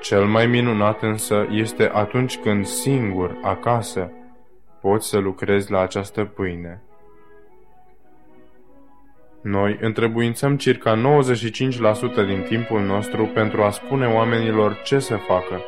Cel 0.00 0.24
mai 0.24 0.46
minunat 0.46 1.02
însă 1.02 1.46
este 1.50 1.90
atunci 1.92 2.38
când 2.38 2.66
singur, 2.66 3.38
acasă, 3.42 4.12
poți 4.80 5.08
să 5.08 5.18
lucrezi 5.18 5.70
la 5.70 5.80
această 5.80 6.24
pâine. 6.24 6.82
Noi 9.42 9.78
întrebuințăm 9.80 10.56
circa 10.56 11.20
95% 11.22 12.26
din 12.26 12.44
timpul 12.48 12.80
nostru 12.80 13.26
pentru 13.26 13.62
a 13.62 13.70
spune 13.70 14.06
oamenilor 14.06 14.80
ce 14.84 14.98
să 14.98 15.16
facă 15.16 15.60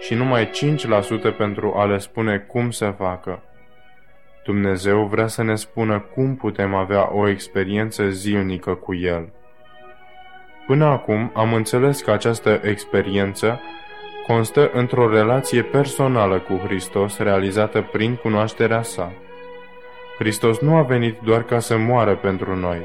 și 0.00 0.14
numai 0.14 0.50
5% 1.30 1.36
pentru 1.36 1.74
a 1.76 1.84
le 1.84 1.98
spune 1.98 2.38
cum 2.38 2.70
să 2.70 2.94
facă. 2.98 3.42
Dumnezeu 4.44 5.04
vrea 5.04 5.26
să 5.26 5.42
ne 5.42 5.54
spună 5.54 6.00
cum 6.14 6.36
putem 6.36 6.74
avea 6.74 7.14
o 7.14 7.28
experiență 7.28 8.08
zilnică 8.08 8.74
cu 8.74 8.94
El. 8.94 9.32
Până 10.66 10.84
acum 10.84 11.30
am 11.34 11.54
înțeles 11.54 12.00
că 12.00 12.10
această 12.10 12.60
experiență 12.62 13.60
constă 14.28 14.70
într-o 14.72 15.10
relație 15.10 15.62
personală 15.62 16.38
cu 16.38 16.60
Hristos 16.66 17.18
realizată 17.18 17.88
prin 17.92 18.14
cunoașterea 18.14 18.82
sa. 18.82 19.12
Hristos 20.18 20.58
nu 20.58 20.76
a 20.76 20.82
venit 20.82 21.18
doar 21.24 21.42
ca 21.42 21.58
să 21.58 21.76
moară 21.76 22.14
pentru 22.14 22.56
noi, 22.56 22.78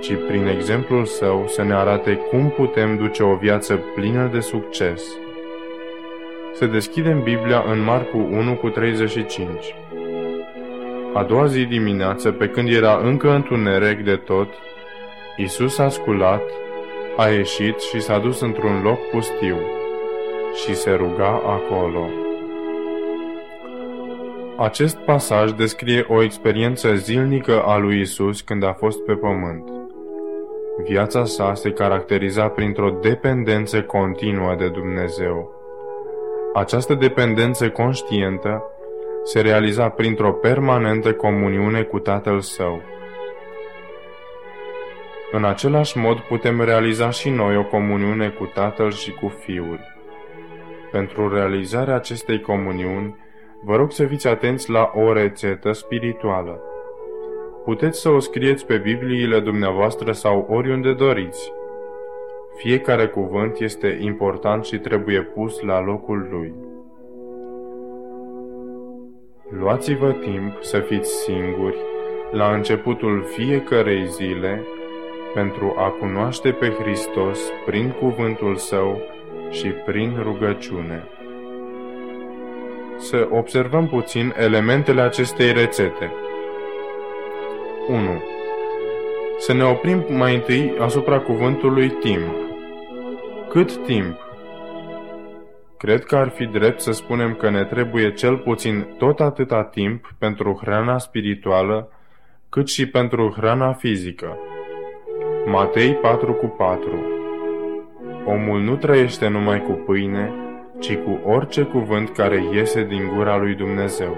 ci 0.00 0.12
prin 0.28 0.46
exemplul 0.46 1.04
său 1.04 1.44
să 1.46 1.62
ne 1.62 1.74
arate 1.74 2.14
cum 2.14 2.50
putem 2.50 2.96
duce 2.96 3.22
o 3.22 3.34
viață 3.34 3.80
plină 3.94 4.28
de 4.32 4.40
succes. 4.40 5.02
Să 6.52 6.66
deschidem 6.66 7.22
Biblia 7.22 7.64
în 7.70 7.80
Marcu 7.80 8.18
1 8.18 8.54
cu 8.54 8.68
35. 8.68 9.74
A 11.14 11.22
doua 11.22 11.46
zi 11.46 11.64
dimineață, 11.64 12.30
pe 12.30 12.48
când 12.48 12.68
era 12.68 13.00
încă 13.02 13.30
întuneric 13.30 14.04
de 14.04 14.16
tot, 14.16 14.54
Isus 15.36 15.78
a 15.78 15.88
sculat, 15.88 16.42
a 17.16 17.28
ieșit 17.28 17.80
și 17.80 18.00
s-a 18.00 18.18
dus 18.18 18.40
într-un 18.40 18.82
loc 18.82 18.98
pustiu 19.10 19.56
și 20.54 20.74
se 20.74 20.90
ruga 20.90 21.42
acolo. 21.46 22.08
Acest 24.56 24.96
pasaj 24.96 25.50
descrie 25.50 26.04
o 26.08 26.22
experiență 26.22 26.94
zilnică 26.94 27.62
a 27.62 27.76
lui 27.76 28.00
Isus 28.00 28.40
când 28.40 28.64
a 28.64 28.72
fost 28.72 29.04
pe 29.04 29.12
pământ. 29.12 29.70
Viața 30.84 31.24
sa 31.24 31.54
se 31.54 31.70
caracteriza 31.70 32.48
printr-o 32.48 32.90
dependență 32.90 33.82
continuă 33.82 34.54
de 34.58 34.68
Dumnezeu. 34.68 35.52
Această 36.54 36.94
dependență 36.94 37.70
conștientă 37.70 38.62
se 39.24 39.40
realiza 39.40 39.88
printr-o 39.88 40.32
permanentă 40.32 41.12
comuniune 41.12 41.82
cu 41.82 41.98
Tatăl 41.98 42.40
Său. 42.40 42.82
În 45.32 45.44
același 45.44 45.98
mod 45.98 46.18
putem 46.18 46.60
realiza 46.60 47.10
și 47.10 47.30
noi 47.30 47.56
o 47.56 47.64
comuniune 47.64 48.28
cu 48.28 48.44
Tatăl 48.44 48.90
și 48.92 49.12
cu 49.12 49.28
Fiul. 49.28 49.97
Pentru 50.90 51.34
realizarea 51.34 51.94
acestei 51.94 52.40
comuniuni, 52.40 53.16
vă 53.64 53.76
rog 53.76 53.92
să 53.92 54.06
fiți 54.06 54.28
atenți 54.28 54.70
la 54.70 54.92
o 54.94 55.12
rețetă 55.12 55.72
spirituală. 55.72 56.60
Puteți 57.64 58.00
să 58.00 58.08
o 58.08 58.18
scrieți 58.18 58.66
pe 58.66 58.76
Bibliile 58.76 59.40
dumneavoastră 59.40 60.12
sau 60.12 60.46
oriunde 60.50 60.92
doriți. 60.92 61.52
Fiecare 62.56 63.06
cuvânt 63.06 63.58
este 63.58 63.98
important 64.00 64.64
și 64.64 64.78
trebuie 64.78 65.22
pus 65.22 65.60
la 65.60 65.80
locul 65.80 66.28
lui. 66.30 66.54
Luați-vă 69.50 70.12
timp 70.12 70.62
să 70.62 70.78
fiți 70.78 71.22
singuri 71.22 71.76
la 72.30 72.54
începutul 72.54 73.22
fiecărei 73.22 74.06
zile 74.06 74.62
pentru 75.34 75.74
a 75.76 75.88
cunoaște 75.90 76.50
pe 76.50 76.70
Hristos 76.70 77.50
prin 77.64 77.90
cuvântul 77.90 78.56
Său 78.56 79.00
și 79.50 79.68
prin 79.68 80.18
rugăciune. 80.22 81.04
Să 82.96 83.28
observăm 83.30 83.88
puțin 83.88 84.34
elementele 84.36 85.00
acestei 85.00 85.52
rețete. 85.52 86.12
1. 87.88 88.22
Să 89.38 89.52
ne 89.52 89.64
oprim 89.64 90.04
mai 90.08 90.34
întâi 90.34 90.74
asupra 90.78 91.20
cuvântului 91.20 91.88
timp. 91.88 92.34
Cât 93.48 93.84
timp? 93.84 94.16
Cred 95.78 96.04
că 96.04 96.16
ar 96.16 96.28
fi 96.28 96.46
drept 96.46 96.80
să 96.80 96.92
spunem 96.92 97.34
că 97.34 97.50
ne 97.50 97.64
trebuie 97.64 98.12
cel 98.12 98.36
puțin 98.36 98.86
tot 98.98 99.20
atâta 99.20 99.64
timp 99.64 100.14
pentru 100.18 100.60
hrana 100.62 100.98
spirituală, 100.98 101.92
cât 102.48 102.68
și 102.68 102.88
pentru 102.88 103.34
hrana 103.36 103.72
fizică. 103.72 104.38
Matei 105.46 105.94
4 105.94 106.32
cu 106.32 106.46
4 106.46 107.17
Omul 108.30 108.60
nu 108.60 108.76
trăiește 108.76 109.28
numai 109.28 109.62
cu 109.62 109.72
pâine, 109.72 110.32
ci 110.78 110.96
cu 110.96 111.20
orice 111.30 111.62
cuvânt 111.62 112.10
care 112.10 112.44
iese 112.52 112.84
din 112.84 113.10
gura 113.14 113.38
lui 113.38 113.54
Dumnezeu. 113.54 114.16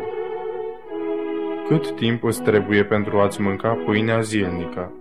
Cât 1.69 1.95
timp 1.95 2.25
îți 2.25 2.43
trebuie 2.43 2.85
pentru 2.85 3.19
a-ți 3.19 3.41
mânca 3.41 3.79
pâinea 3.85 4.21
zilnică? 4.21 4.93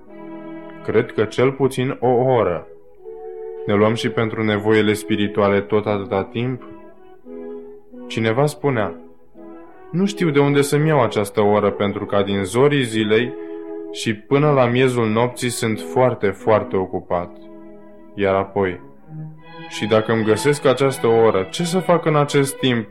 Cred 0.84 1.12
că 1.12 1.24
cel 1.24 1.51
puțin 1.51 1.98
o 2.00 2.08
oră. 2.08 2.68
Ne 3.66 3.74
luăm 3.74 3.94
și 3.94 4.10
pentru 4.10 4.44
nevoile 4.44 4.94
spirituale 4.94 5.62
tot 5.62 5.86
atâta 5.86 6.24
timp? 6.24 6.63
Cineva 8.08 8.46
spunea, 8.46 8.96
nu 9.92 10.06
știu 10.06 10.30
de 10.30 10.39
unde 10.39 10.62
să-mi 10.62 10.88
iau 10.88 11.01
această 11.01 11.42
oră 11.42 11.72
pentru 11.72 12.06
ca 12.06 12.24
din 12.24 12.44
zorii 12.44 12.84
zilei 12.84 13.34
și 13.92 14.16
până 14.16 14.51
la 14.51 14.66
miezul 14.66 15.08
nopții 15.08 15.50
sunt 15.50 15.80
foarte, 15.80 16.28
foarte 16.28 16.75
ocupat. 16.75 17.32
Iar 18.13 18.36
apoi, 18.36 18.88
și 19.68 19.86
dacă 19.86 20.12
îmi 20.12 20.24
găsesc 20.24 20.66
această 20.66 21.08
oră, 21.08 21.48
ce 21.50 21.63
să 21.63 21.80
fac 21.80 22.06
în 22.06 22.16
acest 22.16 22.58
timp? 22.58 22.88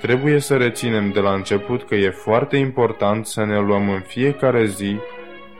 Trebuie 0.00 0.38
să 0.38 0.56
reținem 0.56 1.10
de 1.10 1.20
la 1.20 1.32
început 1.32 1.84
că 1.84 1.94
e 1.94 2.10
foarte 2.10 2.56
important 2.56 3.26
să 3.26 3.44
ne 3.44 3.58
luăm 3.60 3.88
în 3.90 4.00
fiecare 4.00 4.64
zi 4.64 4.96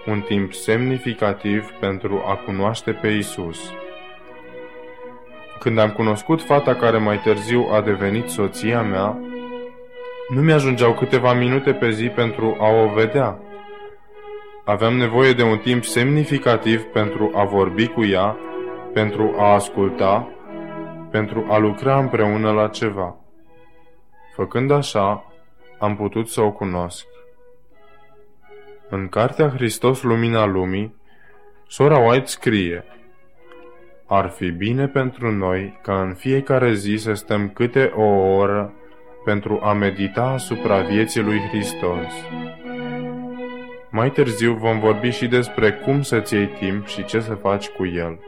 un 0.06 0.20
timp 0.20 0.52
semnificativ 0.52 1.70
pentru 1.80 2.22
a 2.26 2.34
cunoaște 2.34 2.92
pe 2.92 3.08
Isus. 3.08 3.58
Când 5.58 5.78
am 5.78 5.90
cunoscut 5.90 6.42
fata 6.42 6.74
care 6.74 6.98
mai 6.98 7.18
târziu 7.18 7.68
a 7.72 7.80
devenit 7.80 8.28
soția 8.28 8.82
mea, 8.82 9.18
nu 10.28 10.40
mi-ajungeau 10.40 10.94
câteva 10.94 11.32
minute 11.32 11.72
pe 11.72 11.90
zi 11.90 12.06
pentru 12.08 12.56
a 12.60 12.68
o 12.68 12.88
vedea. 12.94 13.38
Aveam 14.64 14.96
nevoie 14.96 15.32
de 15.32 15.42
un 15.42 15.58
timp 15.58 15.84
semnificativ 15.84 16.82
pentru 16.82 17.30
a 17.34 17.44
vorbi 17.44 17.86
cu 17.86 18.04
ea, 18.04 18.36
pentru 18.94 19.34
a 19.38 19.52
asculta, 19.52 20.28
pentru 21.10 21.46
a 21.48 21.58
lucra 21.58 21.98
împreună 21.98 22.50
la 22.50 22.68
ceva. 22.68 23.16
Făcând 24.34 24.70
așa, 24.70 25.32
am 25.78 25.96
putut 25.96 26.28
să 26.28 26.40
o 26.40 26.52
cunosc. 26.52 27.06
În 28.88 29.08
cartea 29.08 29.48
Hristos 29.48 30.02
Lumina 30.02 30.44
Lumii, 30.44 30.94
sora 31.68 31.98
White 31.98 32.26
scrie 32.26 32.84
Ar 34.06 34.28
fi 34.28 34.50
bine 34.50 34.86
pentru 34.86 35.32
noi 35.32 35.78
ca 35.82 36.00
în 36.00 36.14
fiecare 36.14 36.72
zi 36.72 36.96
să 36.96 37.12
stăm 37.12 37.48
câte 37.48 37.92
o 37.96 38.06
oră 38.36 38.72
pentru 39.24 39.60
a 39.62 39.72
medita 39.72 40.22
asupra 40.22 40.80
vieții 40.80 41.22
lui 41.22 41.38
Hristos. 41.38 42.12
Mai 43.90 44.10
târziu 44.10 44.52
vom 44.52 44.80
vorbi 44.80 45.10
și 45.10 45.26
despre 45.26 45.72
cum 45.72 46.02
să-ți 46.02 46.34
iei 46.34 46.46
timp 46.46 46.86
și 46.86 47.04
ce 47.04 47.20
să 47.20 47.34
faci 47.34 47.68
cu 47.68 47.86
el. 47.86 48.18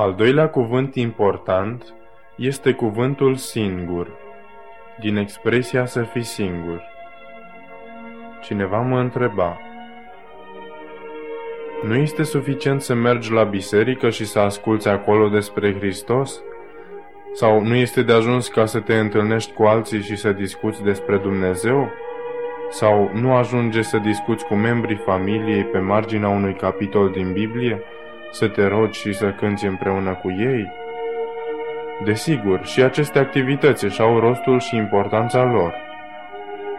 Al 0.00 0.14
doilea 0.14 0.48
cuvânt 0.48 0.94
important 0.94 1.94
este 2.36 2.72
cuvântul 2.72 3.34
singur, 3.34 4.08
din 5.00 5.16
expresia 5.16 5.86
să 5.86 6.02
fii 6.02 6.22
singur. 6.22 6.82
Cineva 8.42 8.80
mă 8.80 8.98
întreba, 9.00 9.58
nu 11.82 11.94
este 11.94 12.22
suficient 12.22 12.80
să 12.80 12.94
mergi 12.94 13.32
la 13.32 13.44
biserică 13.44 14.10
și 14.10 14.24
să 14.24 14.38
asculți 14.38 14.88
acolo 14.88 15.28
despre 15.28 15.74
Hristos? 15.74 16.42
Sau 17.32 17.62
nu 17.62 17.74
este 17.74 18.02
de 18.02 18.12
ajuns 18.12 18.48
ca 18.48 18.66
să 18.66 18.80
te 18.80 18.98
întâlnești 18.98 19.52
cu 19.52 19.62
alții 19.62 20.02
și 20.02 20.16
să 20.16 20.32
discuți 20.32 20.82
despre 20.82 21.16
Dumnezeu? 21.16 21.90
Sau 22.70 23.10
nu 23.14 23.34
ajunge 23.34 23.82
să 23.82 23.98
discuți 23.98 24.44
cu 24.44 24.54
membrii 24.54 25.02
familiei 25.04 25.64
pe 25.64 25.78
marginea 25.78 26.28
unui 26.28 26.54
capitol 26.54 27.10
din 27.10 27.32
Biblie? 27.32 27.82
Să 28.32 28.48
te 28.48 28.66
rogi 28.66 29.00
și 29.00 29.12
să 29.12 29.30
cânți 29.30 29.66
împreună 29.66 30.14
cu 30.14 30.30
ei? 30.30 30.72
Desigur, 32.04 32.64
și 32.64 32.82
aceste 32.82 33.18
activități 33.18 33.84
își 33.84 34.00
au 34.00 34.18
rostul 34.18 34.60
și 34.60 34.76
importanța 34.76 35.44
lor. 35.44 35.74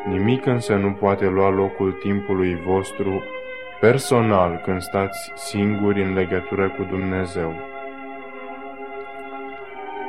Nimic 0.07 0.45
însă 0.45 0.75
nu 0.75 0.91
poate 0.91 1.25
lua 1.25 1.49
locul 1.49 1.91
timpului 1.91 2.61
vostru 2.65 3.23
personal 3.79 4.61
când 4.63 4.81
stați 4.81 5.31
singuri 5.35 6.03
în 6.03 6.13
legătură 6.13 6.69
cu 6.69 6.83
Dumnezeu. 6.83 7.53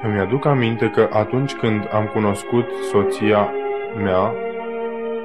Îmi 0.03 0.19
aduc 0.19 0.45
aminte 0.45 0.91
că 0.91 1.09
atunci 1.13 1.55
când 1.55 1.89
am 1.93 2.07
cunoscut 2.07 2.71
soția 2.91 3.53
mea, 4.03 4.35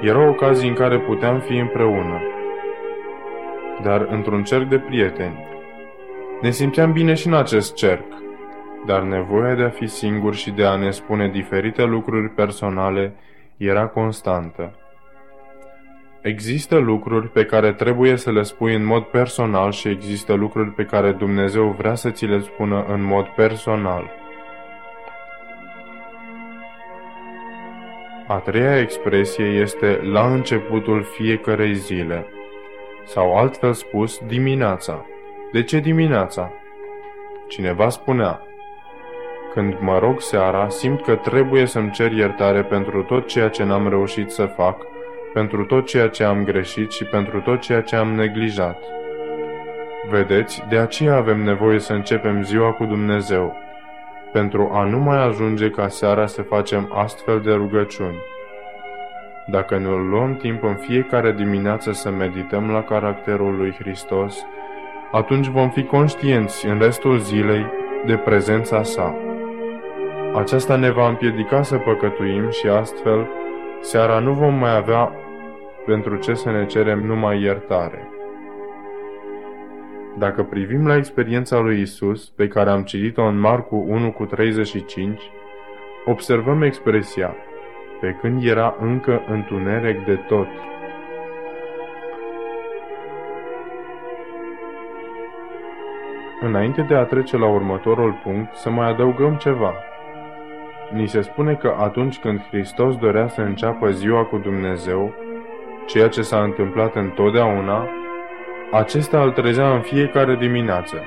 era 0.02 0.20
o 0.20 0.30
ocazie 0.30 0.70
în 0.70 0.76
care 0.76 1.00
puteam 1.00 1.40
fi 1.40 1.58
împreună, 1.58 2.22
dar 3.84 4.08
într-un 4.10 4.44
cerc 4.44 4.68
de 4.68 4.80
prieteni. 4.80 5.57
Ne 6.42 6.50
simțeam 6.50 6.92
bine 6.92 7.14
și 7.14 7.28
în 7.28 7.34
acest 7.34 7.74
cerc, 7.74 8.06
dar 8.86 9.02
nevoia 9.02 9.56
de 9.56 9.64
a 9.64 9.70
fi 9.70 9.88
singur 9.88 10.36
și 10.36 10.52
de 10.52 10.66
a 10.66 10.76
ne 10.76 10.92
spune 10.92 11.30
diferite 11.30 11.84
lucruri 11.84 12.30
personale 12.30 13.16
era 13.58 13.88
constantă. 13.88 14.76
Există 16.22 16.78
lucruri 16.78 17.30
pe 17.30 17.46
care 17.46 17.74
trebuie 17.74 18.16
să 18.16 18.32
le 18.32 18.42
spui 18.42 18.76
în 18.76 18.86
mod 18.86 19.04
personal 19.04 19.72
și 19.72 19.88
există 19.88 20.34
lucruri 20.34 20.70
pe 20.70 20.84
care 20.84 21.12
Dumnezeu 21.12 21.76
vrea 21.78 21.96
să 21.96 22.10
ți 22.10 22.26
le 22.26 22.40
spună 22.40 22.86
în 22.88 23.04
mod 23.04 23.26
personal. 23.26 24.12
A 28.28 28.38
treia 28.38 28.80
expresie 28.80 29.46
este 29.46 30.00
la 30.04 30.34
începutul 30.34 31.04
fiecarei 31.04 31.74
zile, 31.74 32.26
sau 33.06 33.38
altfel 33.38 33.74
spus 33.74 34.22
dimineața. 34.28 35.06
De 35.52 35.64
ce 35.64 35.80
dimineața? 35.80 36.52
Cineva 37.48 37.90
spunea, 37.90 38.42
când 39.54 39.76
mă 39.80 40.00
rog 40.00 40.22
seara, 40.22 40.70
simt 40.70 41.02
că 41.02 41.16
trebuie 41.16 41.66
să-mi 41.66 41.92
cer 41.92 42.12
iertare 42.12 42.64
pentru 42.64 43.04
tot 43.04 43.28
ceea 43.28 43.50
ce 43.50 43.64
n-am 43.64 43.90
reușit 43.90 44.30
să 44.30 44.46
fac, 44.46 44.86
pentru 45.34 45.66
tot 45.66 45.86
ceea 45.86 46.08
ce 46.08 46.24
am 46.24 46.44
greșit 46.44 46.92
și 46.92 47.04
pentru 47.04 47.42
tot 47.42 47.60
ceea 47.60 47.82
ce 47.82 47.96
am 47.96 48.14
neglijat. 48.14 48.84
Vedeți, 50.10 50.64
de 50.70 50.78
aceea 50.78 51.16
avem 51.16 51.44
nevoie 51.44 51.80
să 51.80 51.94
începem 51.94 52.44
ziua 52.44 52.72
cu 52.72 52.86
Dumnezeu, 52.86 53.56
pentru 54.32 54.70
a 54.74 54.84
nu 54.84 55.00
mai 55.00 55.26
ajunge 55.26 55.70
ca 55.70 55.88
seara 55.88 56.26
să 56.26 56.42
facem 56.42 56.92
astfel 56.94 57.42
de 57.42 57.52
rugăciuni. 57.54 58.18
Dacă 59.46 59.78
ne 59.78 59.88
luăm 59.88 60.36
timp 60.36 60.64
în 60.64 60.76
fiecare 60.76 61.32
dimineață 61.32 61.92
să 61.92 62.10
medităm 62.10 62.72
la 62.72 62.84
caracterul 62.84 63.56
lui 63.56 63.76
Hristos, 63.80 64.46
atunci 65.12 65.48
vom 65.48 65.70
fi 65.70 65.84
conștienți 65.84 66.66
în 66.66 66.80
restul 66.80 67.18
zilei 67.18 67.66
de 68.06 68.18
prezența 68.18 68.84
sa. 68.84 69.16
Aceasta 70.36 70.76
ne 70.76 70.92
va 70.92 71.08
împiedica 71.08 71.62
să 71.62 71.78
păcătuim 71.78 72.50
și 72.50 72.68
astfel 72.68 73.28
seara 73.82 74.20
nu 74.20 74.34
vom 74.34 74.54
mai 74.54 74.76
avea 74.76 75.12
pentru 75.86 76.16
ce 76.16 76.34
să 76.34 76.52
ne 76.52 76.66
cerem 76.66 77.00
numai 77.00 77.42
iertare. 77.42 78.10
Dacă 80.18 80.44
privim 80.44 80.88
la 80.88 80.96
experiența 80.96 81.60
lui 81.60 81.82
Isus, 81.82 82.30
pe 82.30 82.48
care 82.48 82.70
am 82.70 82.84
citit-o 82.84 83.24
în 83.24 83.40
Marcu 83.40 83.86
1 83.88 84.12
cu 84.12 84.26
35, 84.26 85.22
observăm 86.06 86.62
expresia, 86.62 87.36
pe 88.02 88.18
când 88.22 88.44
era 88.44 88.76
încă 88.80 89.22
întuneric 89.30 90.06
de 90.06 90.16
tot. 90.16 90.48
Înainte 96.42 96.82
de 96.82 96.96
a 96.96 97.04
trece 97.04 97.38
la 97.38 97.48
următorul 97.48 98.20
punct, 98.24 98.56
să 98.56 98.70
mai 98.70 98.90
adăugăm 98.90 99.36
ceva– 99.36 99.74
Ni 100.92 101.08
se 101.08 101.22
spune 101.22 101.54
că 101.54 101.76
atunci 101.80 102.20
când 102.20 102.42
Hristos 102.50 102.96
dorea 102.96 103.28
să 103.28 103.42
înceapă 103.42 103.92
ziua 103.92 104.24
cu 104.24 104.38
Dumnezeu, 104.38 105.14
ceea 105.86 106.08
ce 106.08 106.22
s-a 106.22 106.44
întâmplat 106.44 106.96
întotdeauna, 106.96 107.90
acesta 108.72 109.24
îl 109.24 109.32
trezea 109.32 109.74
în 109.74 109.82
fiecare 109.82 110.36
dimineață. 110.36 111.04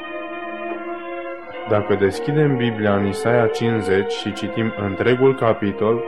Dacă 1.68 1.94
deschidem 1.94 2.56
Biblia 2.56 2.94
în 2.94 3.06
Isaia 3.06 3.46
50 3.46 4.12
și 4.12 4.32
citim 4.32 4.72
întregul 4.88 5.34
capitol, 5.34 6.04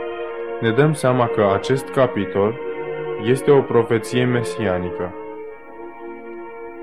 ne 0.61 0.71
dăm 0.71 0.93
seama 0.93 1.27
că 1.27 1.51
acest 1.53 1.89
capitol 1.89 2.59
este 3.23 3.51
o 3.51 3.61
profeție 3.61 4.25
mesianică. 4.25 5.13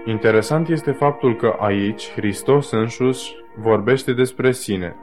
Interesant 0.05 0.69
este 0.69 0.91
faptul 0.91 1.37
că 1.37 1.57
aici 1.59 2.13
Hristos 2.13 2.71
însuși 2.71 3.35
vorbește 3.57 4.13
despre 4.13 4.53
sine– 4.53 4.97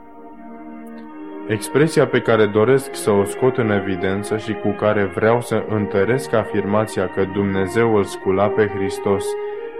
Expresia 1.48 2.06
pe 2.06 2.20
care 2.20 2.46
doresc 2.46 2.94
să 2.94 3.10
o 3.10 3.24
scot 3.24 3.56
în 3.56 3.70
evidență 3.70 4.36
și 4.36 4.52
cu 4.52 4.70
care 4.70 5.04
vreau 5.04 5.40
să 5.40 5.64
întăresc 5.68 6.32
afirmația 6.32 7.08
că 7.08 7.24
Dumnezeu 7.24 7.94
îl 7.94 8.04
scula 8.04 8.48
pe 8.48 8.66
Hristos 8.66 9.24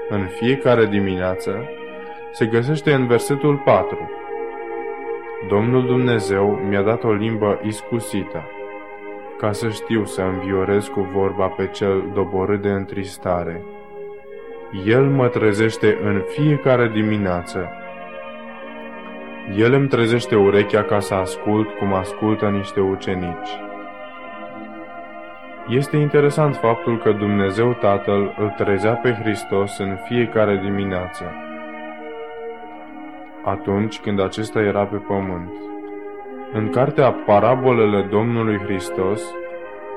în 0.09 0.27
fiecare 0.27 0.87
dimineață, 0.87 1.69
se 2.33 2.47
găsește 2.47 2.93
în 2.93 3.07
versetul 3.07 3.57
4. 3.57 4.11
Domnul 5.49 5.87
Dumnezeu 5.87 6.61
mi-a 6.69 6.83
dat 6.83 7.05
o 7.05 7.13
limbă 7.13 7.61
iscusită, 7.63 8.43
ca 9.39 9.53
să 9.53 9.69
știu 9.69 10.05
să 10.05 10.23
înviorez 10.23 10.87
cu 10.87 11.01
vorba 11.01 11.47
pe 11.47 11.67
cel 11.67 12.11
doborât 12.15 12.63
de 12.63 12.71
întristare. 12.71 13.63
El 14.85 15.05
mă 15.05 15.29
trezește 15.29 15.99
în 16.03 16.23
fiecare 16.29 16.91
dimineață 16.95 17.69
el 19.57 19.73
îmi 19.73 19.89
trezește 19.89 20.37
urechea 20.37 20.83
ca 20.83 21.01
să 21.01 21.15
ascult 21.15 21.69
cum 21.71 21.93
ascultă 21.93 22.49
niște 22.49 22.81
ucenici. 22.81 23.49
Este 25.69 25.97
interesant 25.97 26.57
faptul 26.57 26.99
că 26.99 27.13
Dumnezeu 27.13 27.73
Tatăl 27.73 28.35
îl 28.39 28.55
trezea 28.57 28.93
pe 28.93 29.13
Hristos 29.13 29.79
în 29.79 29.97
fiecare 30.05 30.61
dimineață, 30.63 31.25
atunci 33.45 34.01
când 34.01 34.21
acesta 34.21 34.61
era 34.61 34.85
pe 34.85 34.97
pământ. 34.97 35.53
În 36.53 36.71
cartea 36.71 37.13
Parabolele 37.13 38.07
Domnului 38.11 38.59
Hristos 38.59 39.23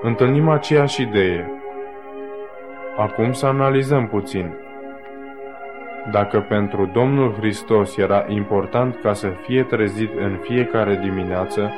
întâlnim 0.01 0.49
aceeași 0.49 1.01
idee. 1.01 1.61
Acum 2.97 3.34
să 3.34 3.45
analizăm 3.45 4.08
puțin. 4.08 4.54
Dacă 6.12 6.39
pentru 6.39 6.89
Domnul 6.93 7.34
Hristos 7.34 7.97
era 7.97 8.25
important 8.27 8.99
ca 9.01 9.13
să 9.13 9.27
fie 9.27 9.63
trezit 9.63 10.12
în 10.19 10.38
fiecare 10.41 10.99
dimineață 11.04 11.71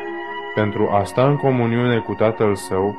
pentru 0.56 0.90
a 0.92 1.04
sta 1.04 1.28
în 1.28 1.36
comuniune 1.36 1.98
cu 1.98 2.14
Tatăl 2.14 2.56
Său, 2.56 2.96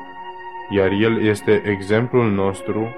iar 0.69 0.91
El 0.91 1.23
este 1.23 1.61
exemplul 1.65 2.31
nostru, 2.31 2.95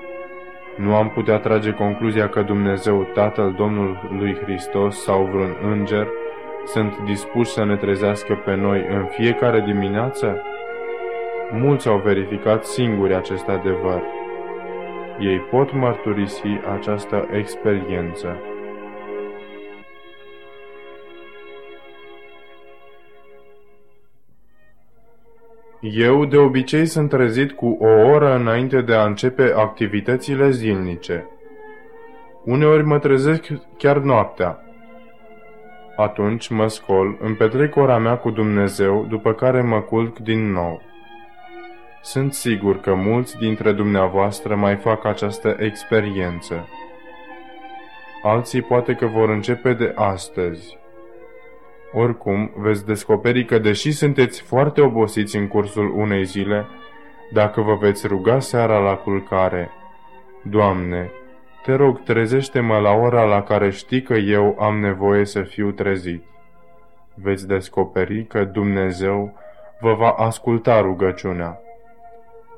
nu 0.76 0.96
am 0.96 1.10
putea 1.10 1.38
trage 1.38 1.72
concluzia 1.72 2.30
că 2.30 2.42
Dumnezeu, 2.42 3.08
Tatăl 3.14 3.54
Domnului 3.58 4.38
Hristos 4.44 5.04
sau 5.04 5.24
vreun 5.24 5.56
înger 5.72 6.08
sunt 6.66 6.98
dispuși 7.06 7.52
să 7.52 7.66
ne 7.66 7.76
trezească 7.76 8.34
pe 8.46 8.56
noi 8.56 8.86
în 8.90 9.06
fiecare 9.06 9.60
dimineață? 9.60 10.42
Mulți 11.52 11.88
au 11.88 11.98
verificat 11.98 12.66
singuri 12.66 13.16
acest 13.16 13.48
adevăr. 13.48 14.02
Ei 15.20 15.40
pot 15.40 15.74
mărturisi 15.74 16.48
această 16.78 17.28
experiență. 17.32 18.38
Eu 25.82 26.26
de 26.26 26.38
obicei 26.38 26.86
sunt 26.86 27.10
trezit 27.10 27.52
cu 27.52 27.78
o 27.80 27.88
oră 27.88 28.36
înainte 28.36 28.82
de 28.82 28.94
a 28.94 29.06
începe 29.06 29.54
activitățile 29.56 30.50
zilnice. 30.50 31.30
Uneori 32.44 32.84
mă 32.84 33.00
trezesc 33.00 33.48
chiar 33.78 33.98
noaptea. 33.98 34.62
Atunci 35.96 36.48
mă 36.48 36.68
scol, 36.68 37.18
îmi 37.20 37.36
petrec 37.36 37.76
ora 37.76 37.98
mea 37.98 38.18
cu 38.18 38.30
Dumnezeu, 38.30 39.06
după 39.10 39.34
care 39.34 39.62
mă 39.62 39.82
culc 39.82 40.18
din 40.18 40.52
nou. 40.52 40.82
Sunt 42.02 42.34
sigur 42.34 42.80
că 42.80 42.94
mulți 42.94 43.38
dintre 43.38 43.72
dumneavoastră 43.72 44.56
mai 44.56 44.76
fac 44.76 45.06
această 45.06 45.56
experiență. 45.60 46.68
Alții 48.24 48.62
poate 48.62 48.94
că 48.94 49.06
vor 49.06 49.30
începe 49.30 49.74
de 49.74 49.92
astăzi. 49.96 50.78
Oricum, 51.94 52.52
veți 52.56 52.86
descoperi 52.86 53.46
că 53.46 53.58
deși 53.60 53.92
sunteți 53.92 54.42
foarte 54.42 54.82
obosiți 54.82 55.36
în 55.36 55.48
cursul 55.48 55.94
unei 55.96 56.26
zile, 56.26 56.66
dacă 57.34 57.62
vă 57.62 57.76
veți 57.76 58.08
ruga 58.08 58.40
seara 58.40 58.78
la 58.78 58.96
culcare, 58.96 59.72
Doamne, 60.50 61.12
te 61.64 61.74
rog, 61.74 62.04
trezește-mă 62.04 62.78
la 62.78 62.92
ora 62.92 63.24
la 63.24 63.44
care 63.44 63.70
știi 63.70 64.02
că 64.02 64.14
eu 64.14 64.56
am 64.60 64.80
nevoie 64.80 65.26
să 65.26 65.42
fiu 65.42 65.72
trezit. 65.72 66.24
Veți 67.14 67.48
descoperi 67.48 68.26
că 68.26 68.44
Dumnezeu 68.44 69.34
vă 69.80 69.94
va 69.94 70.10
asculta 70.10 70.82
rugăciunea. 70.82 71.60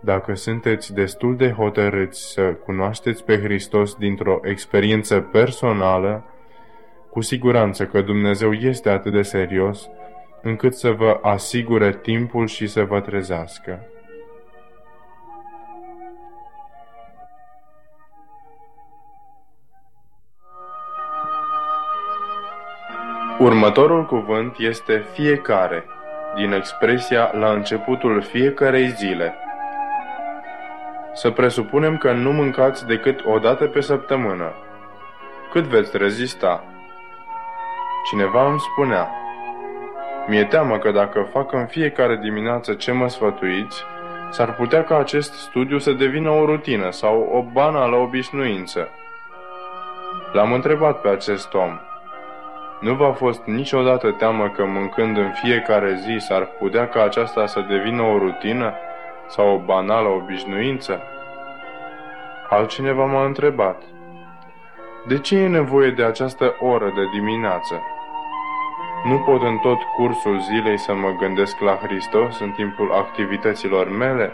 Dacă 0.02 0.34
sunteți 0.36 0.94
destul 0.94 1.36
de 1.36 1.52
hotărâți 1.52 2.32
să 2.32 2.42
cunoașteți 2.42 3.24
pe 3.24 3.42
Hristos 3.42 3.96
dintr-o 3.96 4.40
experiență 4.44 5.20
personală, 5.20 6.24
cu 7.10 7.22
siguranță 7.22 7.86
că 7.86 8.02
Dumnezeu 8.02 8.54
este 8.54 8.90
atât 8.90 9.12
de 9.12 9.22
serios 9.22 9.90
încât 10.42 10.74
să 10.74 10.92
vă 10.92 11.20
asigure 11.22 11.94
timpul 12.02 12.48
și 12.48 12.68
să 12.68 12.84
vă 12.84 13.00
trezească. 13.00 13.80
Următorul 23.40 24.06
cuvânt 24.06 24.56
este 24.58 25.04
fiecare, 25.14 25.84
din 26.36 26.52
expresia 26.52 27.32
la 27.34 27.52
începutul 27.52 28.22
fiecarei 28.22 28.88
zile. 28.88 29.34
Să 31.14 31.30
presupunem 31.32 31.98
că 31.98 32.12
nu 32.12 32.32
mâncați 32.32 32.88
decât 32.88 33.20
o 33.26 33.40
dată 33.40 33.66
pe 33.66 33.82
săptămână. 33.82 34.54
Cât 35.52 35.64
veți 35.64 35.98
rezista? 35.98 36.64
Cineva 38.10 38.48
îmi 38.48 38.60
spunea, 38.60 39.10
mi-e 40.28 40.46
teamă 40.46 40.78
că 40.78 40.92
dacă 40.92 41.28
fac 41.32 41.52
în 41.54 41.66
fiecare 41.66 42.16
dimineață 42.16 42.74
ce 42.74 42.92
mă 42.92 43.08
sfătuiți, 43.08 43.84
s-ar 44.30 44.56
putea 44.56 44.84
ca 44.84 44.98
acest 44.98 45.34
studiu 45.34 45.78
să 45.78 45.92
devină 45.92 46.30
o 46.30 46.46
rutină 46.46 46.92
sau 46.92 47.30
o 47.32 47.42
banală 47.42 47.96
obișnuință. 47.96 48.90
L-am 50.32 50.54
întrebat 50.54 51.02
pe 51.02 51.08
acest 51.08 51.54
om. 51.54 51.80
Nu 52.80 52.94
v-a 52.94 53.12
fost 53.12 53.44
niciodată 53.46 54.12
teamă 54.12 54.50
că 54.50 54.66
mâncând 54.66 55.18
în 55.18 55.32
fiecare 55.32 55.94
zi 55.96 56.26
s-ar 56.26 56.46
putea 56.46 56.88
ca 56.88 57.04
aceasta 57.04 57.46
să 57.46 57.66
devină 57.70 58.02
o 58.02 58.18
rutină 58.18 58.74
sau 59.30 59.54
o 59.54 59.58
banală 59.58 60.08
obișnuință? 60.08 61.02
Altcineva 62.50 63.06
m-a 63.06 63.26
întrebat. 63.26 63.82
De 65.08 65.20
ce 65.20 65.38
e 65.38 65.48
nevoie 65.48 65.92
de 65.92 66.04
această 66.04 66.56
oră 66.60 66.92
de 66.96 67.02
dimineață? 67.14 67.82
Nu 69.04 69.18
pot 69.18 69.42
în 69.42 69.58
tot 69.58 69.78
cursul 69.96 70.40
zilei 70.40 70.78
să 70.78 70.94
mă 70.94 71.16
gândesc 71.20 71.60
la 71.60 71.80
Hristos 71.82 72.40
în 72.40 72.52
timpul 72.52 72.92
activităților 72.92 73.90
mele? 73.90 74.34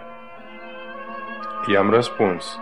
I-am 1.71 1.89
răspuns, 1.89 2.59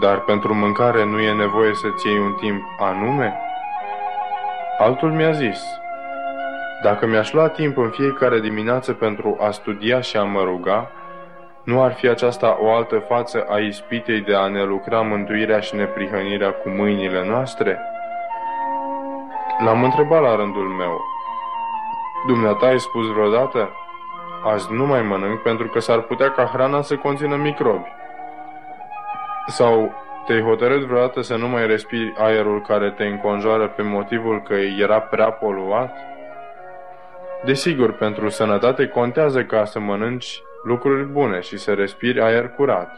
dar 0.00 0.20
pentru 0.20 0.54
mâncare 0.54 1.04
nu 1.04 1.20
e 1.20 1.32
nevoie 1.32 1.74
să-ți 1.74 2.06
iei 2.06 2.18
un 2.18 2.34
timp 2.40 2.62
anume? 2.78 3.36
Altul 4.78 5.10
mi-a 5.10 5.32
zis, 5.32 5.60
dacă 6.82 7.06
mi-aș 7.06 7.32
lua 7.32 7.48
timp 7.48 7.76
în 7.76 7.90
fiecare 7.90 8.40
dimineață 8.40 8.92
pentru 8.92 9.36
a 9.40 9.50
studia 9.50 10.00
și 10.00 10.16
a 10.16 10.22
mă 10.22 10.42
ruga, 10.42 10.90
nu 11.64 11.82
ar 11.82 11.92
fi 11.92 12.08
aceasta 12.08 12.58
o 12.60 12.72
altă 12.72 12.98
față 12.98 13.46
a 13.48 13.58
ispitei 13.58 14.20
de 14.20 14.34
a 14.34 14.46
ne 14.46 14.64
lucra 14.64 15.00
mântuirea 15.00 15.60
și 15.60 15.74
neprihănirea 15.74 16.50
cu 16.50 16.68
mâinile 16.68 17.26
noastre? 17.26 17.78
L-am 19.64 19.84
întrebat 19.84 20.22
la 20.22 20.36
rândul 20.36 20.68
meu. 20.68 21.00
Dumneata 22.26 22.66
ai 22.66 22.80
spus 22.80 23.06
vreodată? 23.06 23.70
Azi 24.44 24.72
nu 24.72 24.86
mai 24.86 25.02
mănânc 25.02 25.40
pentru 25.40 25.68
că 25.68 25.78
s-ar 25.78 26.00
putea 26.00 26.30
ca 26.30 26.44
hrana 26.44 26.82
să 26.82 26.96
conțină 26.96 27.36
microbi. 27.36 27.92
Sau 29.46 29.92
te-ai 30.26 30.42
hotărât 30.42 30.80
vreodată 30.80 31.20
să 31.20 31.36
nu 31.36 31.48
mai 31.48 31.66
respiri 31.66 32.14
aerul 32.18 32.60
care 32.60 32.90
te 32.90 33.04
înconjoară 33.04 33.68
pe 33.68 33.82
motivul 33.82 34.42
că 34.42 34.54
era 34.54 35.00
prea 35.00 35.30
poluat? 35.30 35.96
Desigur, 37.44 37.92
pentru 37.92 38.28
sănătate 38.28 38.86
contează 38.86 39.44
ca 39.44 39.64
să 39.64 39.78
mănânci 39.78 40.42
lucruri 40.62 41.04
bune 41.04 41.40
și 41.40 41.56
să 41.56 41.72
respiri 41.72 42.20
aer 42.20 42.48
curat. 42.48 42.96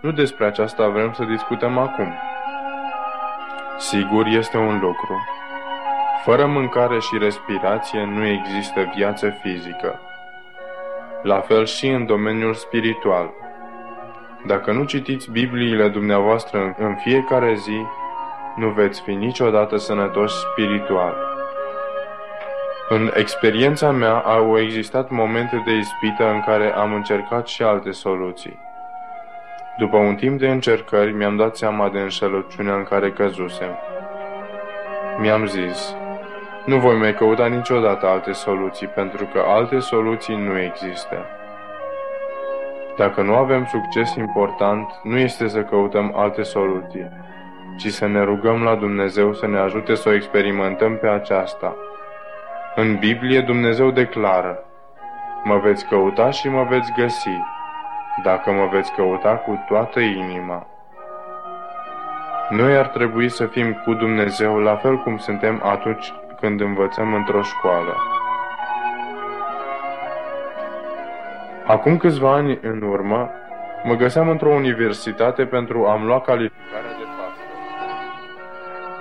Nu 0.00 0.10
despre 0.10 0.46
aceasta 0.46 0.88
vrem 0.88 1.12
să 1.12 1.24
discutăm 1.24 1.78
acum. 1.78 2.14
Sigur 3.78 4.26
este 4.26 4.56
un 4.56 4.78
lucru. 4.80 5.24
Fără 6.24 6.46
mâncare 6.46 6.98
și 6.98 7.18
respirație 7.18 8.04
nu 8.04 8.26
există 8.26 8.92
viață 8.94 9.30
fizică. 9.42 10.00
La 11.22 11.40
fel 11.40 11.64
și 11.66 11.88
în 11.88 12.06
domeniul 12.06 12.54
spiritual. 12.54 13.30
Dacă 14.46 14.72
nu 14.72 14.84
citiți 14.84 15.30
Bibliile 15.30 15.88
dumneavoastră 15.88 16.74
în 16.78 16.96
fiecare 16.96 17.54
zi, 17.54 17.86
nu 18.56 18.68
veți 18.68 19.02
fi 19.02 19.14
niciodată 19.14 19.76
sănătoși 19.76 20.34
spiritual. 20.34 21.29
În 22.92 23.10
experiența 23.14 23.90
mea 23.90 24.18
au 24.18 24.58
existat 24.58 25.10
momente 25.10 25.62
de 25.64 25.72
ispită 25.72 26.30
în 26.30 26.40
care 26.40 26.72
am 26.72 26.92
încercat 26.92 27.46
și 27.46 27.62
alte 27.62 27.90
soluții. 27.90 28.58
După 29.78 29.96
un 29.96 30.14
timp 30.14 30.38
de 30.38 30.48
încercări, 30.48 31.12
mi-am 31.12 31.36
dat 31.36 31.56
seama 31.56 31.88
de 31.88 31.98
înșelăciunea 31.98 32.74
în 32.74 32.82
care 32.82 33.10
căzusem. 33.12 33.78
Mi-am 35.18 35.46
zis, 35.46 35.94
nu 36.64 36.76
voi 36.76 36.96
mai 36.96 37.14
căuta 37.14 37.46
niciodată 37.46 38.06
alte 38.06 38.32
soluții, 38.32 38.86
pentru 38.86 39.28
că 39.32 39.42
alte 39.46 39.78
soluții 39.78 40.36
nu 40.36 40.58
există. 40.58 41.26
Dacă 42.96 43.22
nu 43.22 43.34
avem 43.34 43.66
succes 43.66 44.14
important, 44.14 45.00
nu 45.02 45.18
este 45.18 45.48
să 45.48 45.62
căutăm 45.62 46.12
alte 46.16 46.42
soluții, 46.42 47.08
ci 47.78 47.86
să 47.86 48.06
ne 48.06 48.22
rugăm 48.22 48.62
la 48.62 48.74
Dumnezeu 48.74 49.34
să 49.34 49.46
ne 49.46 49.58
ajute 49.58 49.94
să 49.94 50.08
o 50.08 50.14
experimentăm 50.14 50.96
pe 50.96 51.08
aceasta. 51.08 51.76
În 52.74 52.96
Biblie 52.96 53.40
Dumnezeu 53.40 53.90
declară, 53.90 54.64
Mă 55.44 55.58
veți 55.58 55.86
căuta 55.86 56.30
și 56.30 56.48
mă 56.48 56.66
veți 56.68 56.92
găsi, 56.92 57.40
dacă 58.22 58.50
mă 58.50 58.68
veți 58.72 58.92
căuta 58.92 59.36
cu 59.36 59.64
toată 59.68 60.00
inima. 60.00 60.66
Noi 62.48 62.76
ar 62.76 62.86
trebui 62.86 63.28
să 63.28 63.46
fim 63.46 63.72
cu 63.84 63.94
Dumnezeu 63.94 64.58
la 64.58 64.76
fel 64.76 64.98
cum 64.98 65.18
suntem 65.18 65.60
atunci 65.64 66.12
când 66.40 66.60
învățăm 66.60 67.14
într-o 67.14 67.42
școală. 67.42 67.96
Acum 71.66 71.96
câțiva 71.96 72.32
ani 72.32 72.58
în 72.62 72.82
urmă, 72.82 73.30
mă 73.84 73.94
găseam 73.94 74.28
într-o 74.28 74.54
universitate 74.54 75.44
pentru 75.44 75.86
a-mi 75.86 76.06
lua 76.06 76.20
calificarea 76.20 76.80
de 76.80 76.86
pastor. 76.86 76.89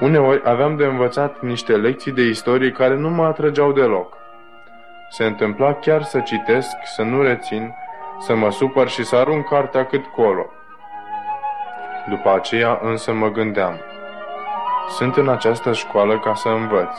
Uneori 0.02 0.42
aveam 0.44 0.76
de 0.76 0.86
învățat 0.86 1.42
niște 1.42 1.76
lecții 1.76 2.12
de 2.12 2.22
istorie 2.22 2.72
care 2.72 2.96
nu 2.96 3.10
mă 3.10 3.26
atrăgeau 3.26 3.72
deloc. 3.72 4.18
Se 5.10 5.26
întâmpla 5.26 5.74
chiar 5.74 6.04
să 6.04 6.20
citesc, 6.20 6.76
să 6.84 7.02
nu 7.02 7.22
rețin, 7.22 7.74
să 8.20 8.36
mă 8.36 8.52
supăr 8.52 8.88
și 8.88 9.04
să 9.04 9.16
arunc 9.16 9.48
cartea 9.48 9.86
cât 9.86 10.06
colo. 10.06 10.46
După 12.10 12.34
aceea 12.34 12.80
însă 12.84 13.14
mă 13.14 13.32
gândeam, 13.32 13.80
Sunt 14.90 15.16
în 15.16 15.30
această 15.30 15.74
școală 15.74 16.20
ca 16.20 16.34
să 16.34 16.50
învăț. 16.50 16.98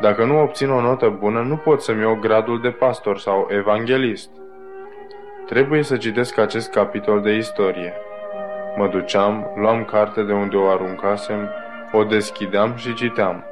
Dacă 0.00 0.24
nu 0.24 0.40
obțin 0.40 0.70
o 0.70 0.80
notă 0.80 1.08
bună, 1.08 1.42
nu 1.42 1.56
pot 1.56 1.82
să-mi 1.82 2.00
iau 2.00 2.14
gradul 2.14 2.60
de 2.60 2.70
pastor 2.70 3.18
sau 3.18 3.48
evanghelist. 3.50 4.30
Trebuie 5.46 5.82
să 5.82 5.96
citesc 5.96 6.38
acest 6.38 6.70
capitol 6.70 7.20
de 7.20 7.32
istorie. 7.32 7.92
Mă 8.76 8.88
duceam, 8.88 9.50
luam 9.56 9.84
carte 9.84 10.22
de 10.22 10.32
unde 10.32 10.56
o 10.56 10.68
aruncasem, 10.68 11.50
o 11.92 12.04
deschideam 12.04 12.76
și 12.76 12.94
citeam. 12.94 13.44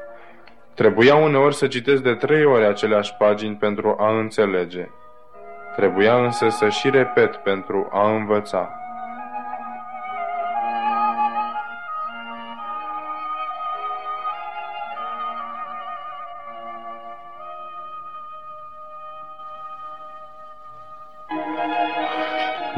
Trebuia 0.75 1.15
uneori 1.15 1.55
să 1.55 1.67
citesc 1.67 2.03
de 2.03 2.15
trei 2.15 2.45
ori 2.45 2.67
aceleași 2.67 3.15
pagini 3.19 3.55
pentru 3.55 3.97
a 3.99 4.19
înțelege. 4.19 4.89
Trebuia 5.77 6.25
însă 6.25 6.49
să 6.49 6.69
și 6.69 6.91
repet 6.91 7.37
pentru 7.37 7.89
a 7.93 8.11
învăța. 8.11 8.82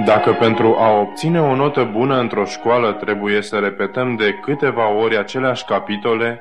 Dacă 0.05 0.33
pentru 0.33 0.77
a 0.79 0.91
obține 0.91 1.41
o 1.41 1.55
notă 1.55 1.89
bună 1.93 2.19
într-o 2.19 2.45
școală 2.45 2.93
trebuie 2.93 3.43
să 3.43 3.59
repetăm 3.59 4.17
de 4.17 4.35
câteva 4.35 4.89
ori 4.89 5.19
aceleași 5.19 5.65
capitole, 5.65 6.41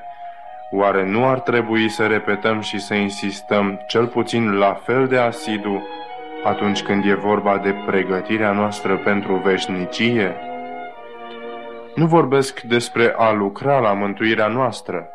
oare 0.71 1.05
nu 1.05 1.27
ar 1.27 1.39
trebui 1.39 1.89
să 1.89 2.05
repetăm 2.05 2.59
și 2.61 2.79
să 2.79 2.93
insistăm 2.93 3.79
cel 3.87 4.07
puțin 4.07 4.57
la 4.57 4.73
fel 4.73 5.07
de 5.07 5.17
asidu 5.17 5.87
atunci 6.43 6.83
când 6.83 7.05
e 7.05 7.13
vorba 7.13 7.57
de 7.57 7.75
pregătirea 7.85 8.51
noastră 8.51 8.97
pentru 8.97 9.35
veșnicie? 9.35 10.35
Nu 11.95 12.05
vorbesc 12.05 12.61
despre 12.61 13.13
a 13.17 13.31
lucra 13.31 13.79
la 13.79 13.93
mântuirea 13.93 14.47
noastră. 14.47 15.07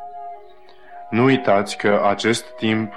Nu 1.11 1.25
uitați 1.25 1.77
că 1.77 2.03
acest 2.09 2.57
timp 2.57 2.93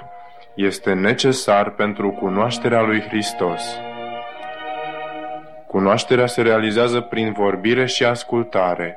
este 0.54 0.92
necesar 0.92 1.70
pentru 1.70 2.10
cunoașterea 2.10 2.82
lui 2.82 3.00
Hristos. 3.00 3.80
Cunoașterea 5.72 6.26
se 6.26 6.42
realizează 6.42 7.00
prin 7.00 7.32
vorbire 7.32 7.86
și 7.86 8.04
ascultare. 8.04 8.96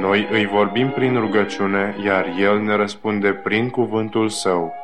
Noi 0.00 0.28
îi 0.30 0.46
vorbim 0.46 0.88
prin 0.88 1.18
rugăciune, 1.18 1.96
iar 2.04 2.26
El 2.40 2.60
ne 2.60 2.76
răspunde 2.76 3.32
prin 3.32 3.70
cuvântul 3.70 4.28
Său 4.28 4.74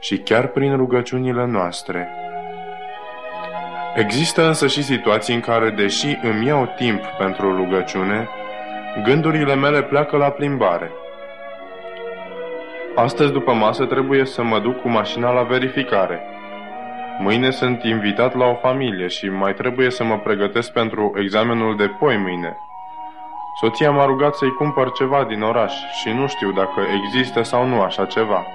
și 0.00 0.18
chiar 0.18 0.46
prin 0.46 0.76
rugăciunile 0.76 1.46
noastre. 1.46 2.08
Există 3.96 4.46
însă 4.46 4.66
și 4.66 4.82
situații 4.82 5.34
în 5.34 5.40
care, 5.40 5.70
deși 5.70 6.18
îmi 6.22 6.46
iau 6.46 6.72
timp 6.76 7.04
pentru 7.18 7.56
rugăciune, 7.56 8.28
gândurile 9.04 9.54
mele 9.54 9.82
pleacă 9.82 10.16
la 10.16 10.30
plimbare. 10.30 10.90
Astăzi 12.94 13.32
după 13.32 13.52
masă 13.52 13.84
trebuie 13.84 14.24
să 14.24 14.42
mă 14.42 14.58
duc 14.58 14.80
cu 14.80 14.88
mașina 14.88 15.32
la 15.32 15.42
verificare– 15.42 16.20
Mâine 17.20 17.50
sunt 17.50 17.82
invitat 17.82 18.34
la 18.34 18.44
o 18.46 18.54
familie 18.54 19.06
și 19.06 19.28
mai 19.28 19.54
trebuie 19.54 19.90
să 19.90 20.04
mă 20.04 20.18
pregătesc 20.18 20.72
pentru 20.72 21.12
examenul 21.16 21.76
de 21.76 21.86
poi 21.86 22.16
mâine. 22.16 22.56
Soția 23.60 23.90
m-a 23.90 24.04
rugat 24.04 24.34
să-i 24.34 24.54
cumpăr 24.54 24.92
ceva 24.92 25.24
din 25.24 25.42
oraș 25.42 25.72
și 26.00 26.08
nu 26.08 26.26
știu 26.26 26.52
dacă 26.52 26.80
există 26.94 27.42
sau 27.42 27.66
nu 27.66 27.80
așa 27.80 28.04
ceva. 28.04 28.46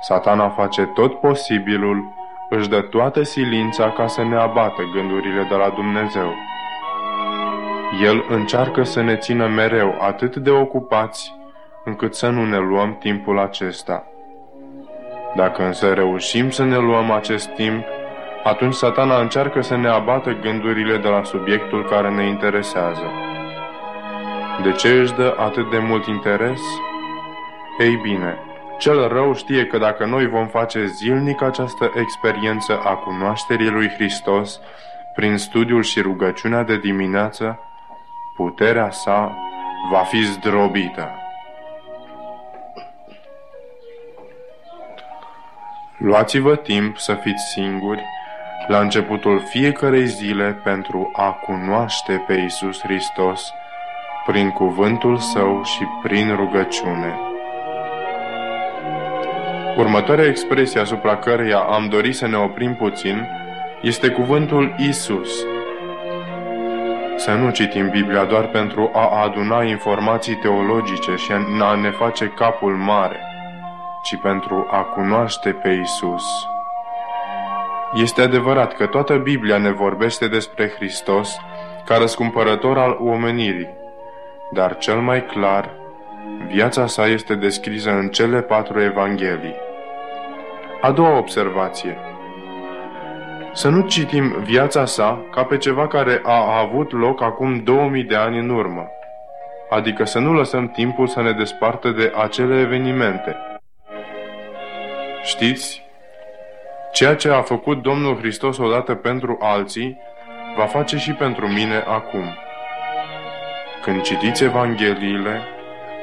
Satana 0.00 0.48
face 0.48 0.84
tot 0.84 1.20
posibilul, 1.20 2.04
își 2.48 2.68
dă 2.68 2.80
toată 2.80 3.22
silința 3.22 3.90
ca 3.90 4.06
să 4.06 4.22
ne 4.22 4.36
abată 4.36 4.82
gândurile 4.94 5.46
de 5.48 5.54
la 5.54 5.68
Dumnezeu. 5.68 6.34
El 8.02 8.24
încearcă 8.28 8.82
să 8.82 9.02
ne 9.02 9.16
țină 9.16 9.46
mereu 9.46 9.96
atât 10.00 10.36
de 10.36 10.50
ocupați, 10.50 11.34
încât 11.84 12.14
să 12.14 12.28
nu 12.28 12.44
ne 12.44 12.58
luăm 12.58 12.96
timpul 12.98 13.38
acesta. 13.38 14.04
Dacă 15.34 15.64
însă 15.64 15.92
reușim 15.92 16.50
să 16.50 16.64
ne 16.64 16.76
luăm 16.76 17.10
acest 17.10 17.48
timp, 17.54 17.84
atunci 18.44 18.74
satana 18.74 19.20
încearcă 19.20 19.60
să 19.60 19.76
ne 19.76 19.88
abată 19.88 20.32
gândurile 20.32 20.96
de 20.96 21.08
la 21.08 21.22
subiectul 21.22 21.84
care 21.84 22.10
ne 22.10 22.26
interesează. 22.26 23.10
De 24.62 24.72
ce 24.72 24.88
își 24.88 25.14
dă 25.14 25.34
atât 25.38 25.70
de 25.70 25.78
mult 25.78 26.06
interes? 26.06 26.60
Ei 27.78 27.98
bine, 28.02 28.38
cel 28.80 29.08
rău 29.08 29.34
știe 29.34 29.66
că 29.66 29.78
dacă 29.78 30.04
noi 30.04 30.26
vom 30.26 30.46
face 30.46 30.86
zilnic 30.86 31.42
această 31.42 31.92
experiență 31.94 32.80
a 32.84 32.94
cunoașterii 32.94 33.68
lui 33.68 33.88
Hristos, 33.88 34.60
prin 35.14 35.36
studiul 35.36 35.82
și 35.82 36.00
rugăciunea 36.00 36.62
de 36.62 36.78
dimineață, 36.78 37.58
puterea 38.36 38.90
sa 38.90 39.36
va 39.90 39.98
fi 39.98 40.22
zdrobită. 40.22 41.10
Luați-vă 45.96 46.56
timp 46.56 46.98
să 46.98 47.14
fiți 47.14 47.44
singuri 47.52 48.04
la 48.66 48.80
începutul 48.80 49.40
fiecarei 49.40 50.06
zile 50.06 50.60
pentru 50.64 51.10
a 51.14 51.30
cunoaște 51.30 52.24
pe 52.26 52.34
Isus 52.34 52.80
Hristos 52.82 53.52
prin 54.26 54.50
cuvântul 54.50 55.18
Său 55.18 55.62
și 55.64 55.84
prin 56.02 56.36
rugăciune. 56.36 57.29
Următoarea 59.76 60.26
expresie 60.26 60.80
asupra 60.80 61.16
căreia 61.16 61.58
am 61.58 61.88
dorit 61.88 62.16
să 62.16 62.26
ne 62.26 62.36
oprim 62.36 62.74
puțin 62.74 63.28
este 63.82 64.08
cuvântul 64.08 64.74
Isus. 64.78 65.46
Să 67.16 67.30
nu 67.32 67.50
citim 67.50 67.88
Biblia 67.90 68.24
doar 68.24 68.46
pentru 68.46 68.90
a 68.94 69.22
aduna 69.22 69.62
informații 69.62 70.34
teologice 70.34 71.14
și 71.14 71.32
a 71.60 71.74
ne 71.74 71.90
face 71.90 72.26
capul 72.26 72.72
mare, 72.72 73.20
ci 74.02 74.16
pentru 74.22 74.66
a 74.70 74.82
cunoaște 74.82 75.50
pe 75.50 75.80
Isus. 75.82 76.24
Este 77.94 78.22
adevărat 78.22 78.72
că 78.72 78.86
toată 78.86 79.16
Biblia 79.16 79.58
ne 79.58 79.70
vorbește 79.70 80.28
despre 80.28 80.72
Hristos 80.76 81.36
ca 81.84 81.96
răscumpărător 81.96 82.78
al 82.78 82.98
omenirii, 83.00 83.68
dar 84.50 84.76
cel 84.76 85.00
mai 85.00 85.24
clar, 85.24 85.70
viața 86.46 86.86
sa 86.86 87.06
este 87.06 87.34
descrisă 87.34 87.90
în 87.90 88.08
cele 88.08 88.42
patru 88.42 88.80
evanghelii. 88.80 89.54
A 90.80 90.90
doua 90.90 91.18
observație. 91.18 91.98
Să 93.52 93.68
nu 93.68 93.86
citim 93.86 94.42
viața 94.42 94.84
sa 94.84 95.24
ca 95.30 95.44
pe 95.44 95.56
ceva 95.56 95.86
care 95.86 96.20
a 96.24 96.58
avut 96.58 96.92
loc 96.92 97.22
acum 97.22 97.62
2000 97.62 98.04
de 98.04 98.16
ani 98.16 98.38
în 98.38 98.48
urmă. 98.48 98.88
Adică 99.70 100.04
să 100.04 100.18
nu 100.18 100.32
lăsăm 100.32 100.68
timpul 100.68 101.06
să 101.06 101.22
ne 101.22 101.32
despartă 101.32 101.90
de 101.90 102.12
acele 102.16 102.60
evenimente. 102.60 103.36
Știți, 105.22 105.82
ceea 106.92 107.14
ce 107.14 107.28
a 107.28 107.42
făcut 107.42 107.82
Domnul 107.82 108.18
Hristos 108.18 108.58
odată 108.58 108.94
pentru 108.94 109.38
alții, 109.40 109.98
va 110.56 110.64
face 110.64 110.96
și 110.96 111.12
pentru 111.12 111.48
mine 111.48 111.84
acum. 111.86 112.24
Când 113.82 114.00
citiți 114.00 114.44
Evangheliile, 114.44 115.40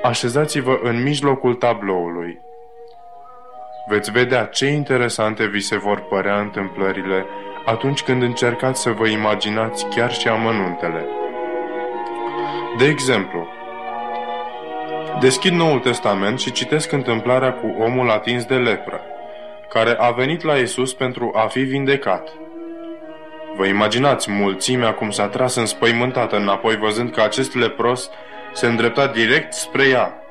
așezați-vă 0.07 0.79
în 0.83 1.03
mijlocul 1.03 1.53
tabloului 1.53 2.39
veți 3.87 4.11
vedea 4.11 4.45
ce 4.45 4.65
interesante 4.65 5.45
vi 5.45 5.59
se 5.59 5.77
vor 5.77 5.99
părea 5.99 6.39
întâmplările 6.39 7.25
atunci 7.65 8.01
când 8.01 8.21
încercați 8.21 8.81
să 8.81 8.89
vă 8.89 9.07
imaginați 9.07 9.85
chiar 9.85 10.13
și 10.13 10.27
amănuntele. 10.27 11.05
De 12.77 12.85
exemplu, 12.85 13.47
deschid 15.19 15.53
Noul 15.53 15.79
Testament 15.79 16.39
și 16.39 16.51
citesc 16.51 16.91
întâmplarea 16.91 17.53
cu 17.53 17.75
omul 17.79 18.09
atins 18.09 18.45
de 18.45 18.55
lepră, 18.55 19.01
care 19.69 19.95
a 19.99 20.11
venit 20.11 20.43
la 20.43 20.55
Isus 20.55 20.93
pentru 20.93 21.31
a 21.35 21.47
fi 21.47 21.59
vindecat. 21.59 22.29
Vă 23.55 23.65
imaginați 23.65 24.31
mulțimea 24.31 24.93
cum 24.93 25.09
s-a 25.09 25.27
tras 25.27 25.55
înspăimântată 25.55 26.35
înapoi 26.35 26.77
văzând 26.77 27.11
că 27.11 27.21
acest 27.21 27.55
lepros 27.55 28.09
se 28.53 28.67
îndrepta 28.67 29.07
direct 29.07 29.53
spre 29.53 29.88
ea, 29.88 30.21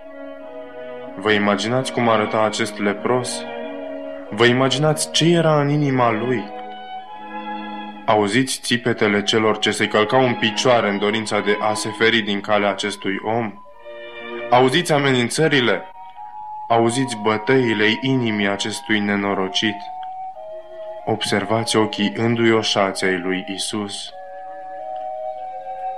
Vă 1.18 1.32
imaginați 1.32 1.92
cum 1.92 2.08
arăta 2.08 2.42
acest 2.42 2.78
lepros? 2.78 3.44
Vă 4.30 4.44
imaginați 4.44 5.10
ce 5.10 5.24
era 5.24 5.60
în 5.60 5.68
inima 5.68 6.10
lui? 6.10 6.44
Auziți 8.06 8.60
țipetele 8.60 9.22
celor 9.22 9.58
ce 9.58 9.70
se 9.70 9.88
călcau 9.88 10.26
în 10.26 10.34
picioare 10.34 10.88
în 10.88 10.98
dorința 10.98 11.40
de 11.40 11.56
a 11.60 11.74
se 11.74 11.88
feri 11.98 12.20
din 12.20 12.40
calea 12.40 12.70
acestui 12.70 13.16
om? 13.24 13.52
Auziți 14.50 14.92
amenințările? 14.92 15.90
Auziți 16.68 17.16
bătăile 17.22 17.98
inimii 18.00 18.48
acestui 18.48 18.98
nenorocit? 18.98 19.76
Observați 21.04 21.76
ochii 21.76 22.12
înduioșați 22.16 23.04
ai 23.04 23.18
lui 23.18 23.44
Isus. 23.54 24.10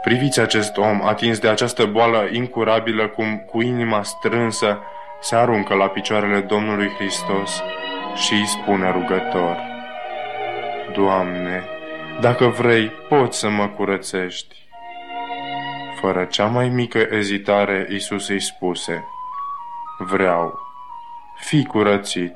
Priviți 0.03 0.41
acest 0.41 0.77
om 0.77 1.03
atins 1.03 1.39
de 1.39 1.49
această 1.49 1.85
boală 1.85 2.29
incurabilă 2.33 3.09
cum 3.09 3.39
cu 3.39 3.61
inima 3.63 4.03
strânsă 4.03 4.79
se 5.21 5.37
aruncă 5.37 5.75
la 5.75 5.89
picioarele 5.89 6.41
Domnului 6.41 6.89
Hristos 6.89 7.63
și 8.15 8.33
îi 8.33 8.47
spune 8.47 8.91
rugător, 8.91 9.57
Doamne, 10.95 11.65
dacă 12.21 12.47
vrei, 12.47 12.89
poți 12.89 13.39
să 13.39 13.49
mă 13.49 13.69
curățești. 13.69 14.57
Fără 16.01 16.25
cea 16.25 16.47
mai 16.47 16.69
mică 16.69 16.99
ezitare, 17.11 17.87
Isus 17.91 18.29
îi 18.29 18.41
spuse, 18.41 19.05
Vreau, 19.99 20.59
fi 21.37 21.65
curățit. 21.65 22.35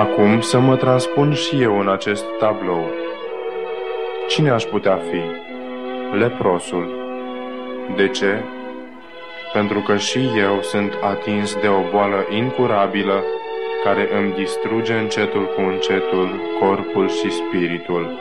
Acum 0.00 0.40
să 0.40 0.58
mă 0.58 0.76
transpun 0.76 1.32
și 1.32 1.62
eu 1.62 1.78
în 1.78 1.88
acest 1.88 2.24
tablou. 2.38 2.90
Cine 4.28 4.50
aș 4.50 4.64
putea 4.64 4.96
fi? 4.96 5.20
Leprosul. 6.16 6.90
De 7.96 8.08
ce? 8.08 8.44
Pentru 9.52 9.80
că 9.80 9.96
și 9.96 10.30
eu 10.36 10.62
sunt 10.62 10.92
atins 11.02 11.54
de 11.54 11.68
o 11.68 11.90
boală 11.90 12.26
incurabilă 12.30 13.22
care 13.84 14.08
îmi 14.18 14.32
distruge 14.32 14.94
încetul 14.94 15.44
cu 15.54 15.60
încetul 15.60 16.40
corpul 16.60 17.08
și 17.08 17.30
spiritul. 17.30 18.20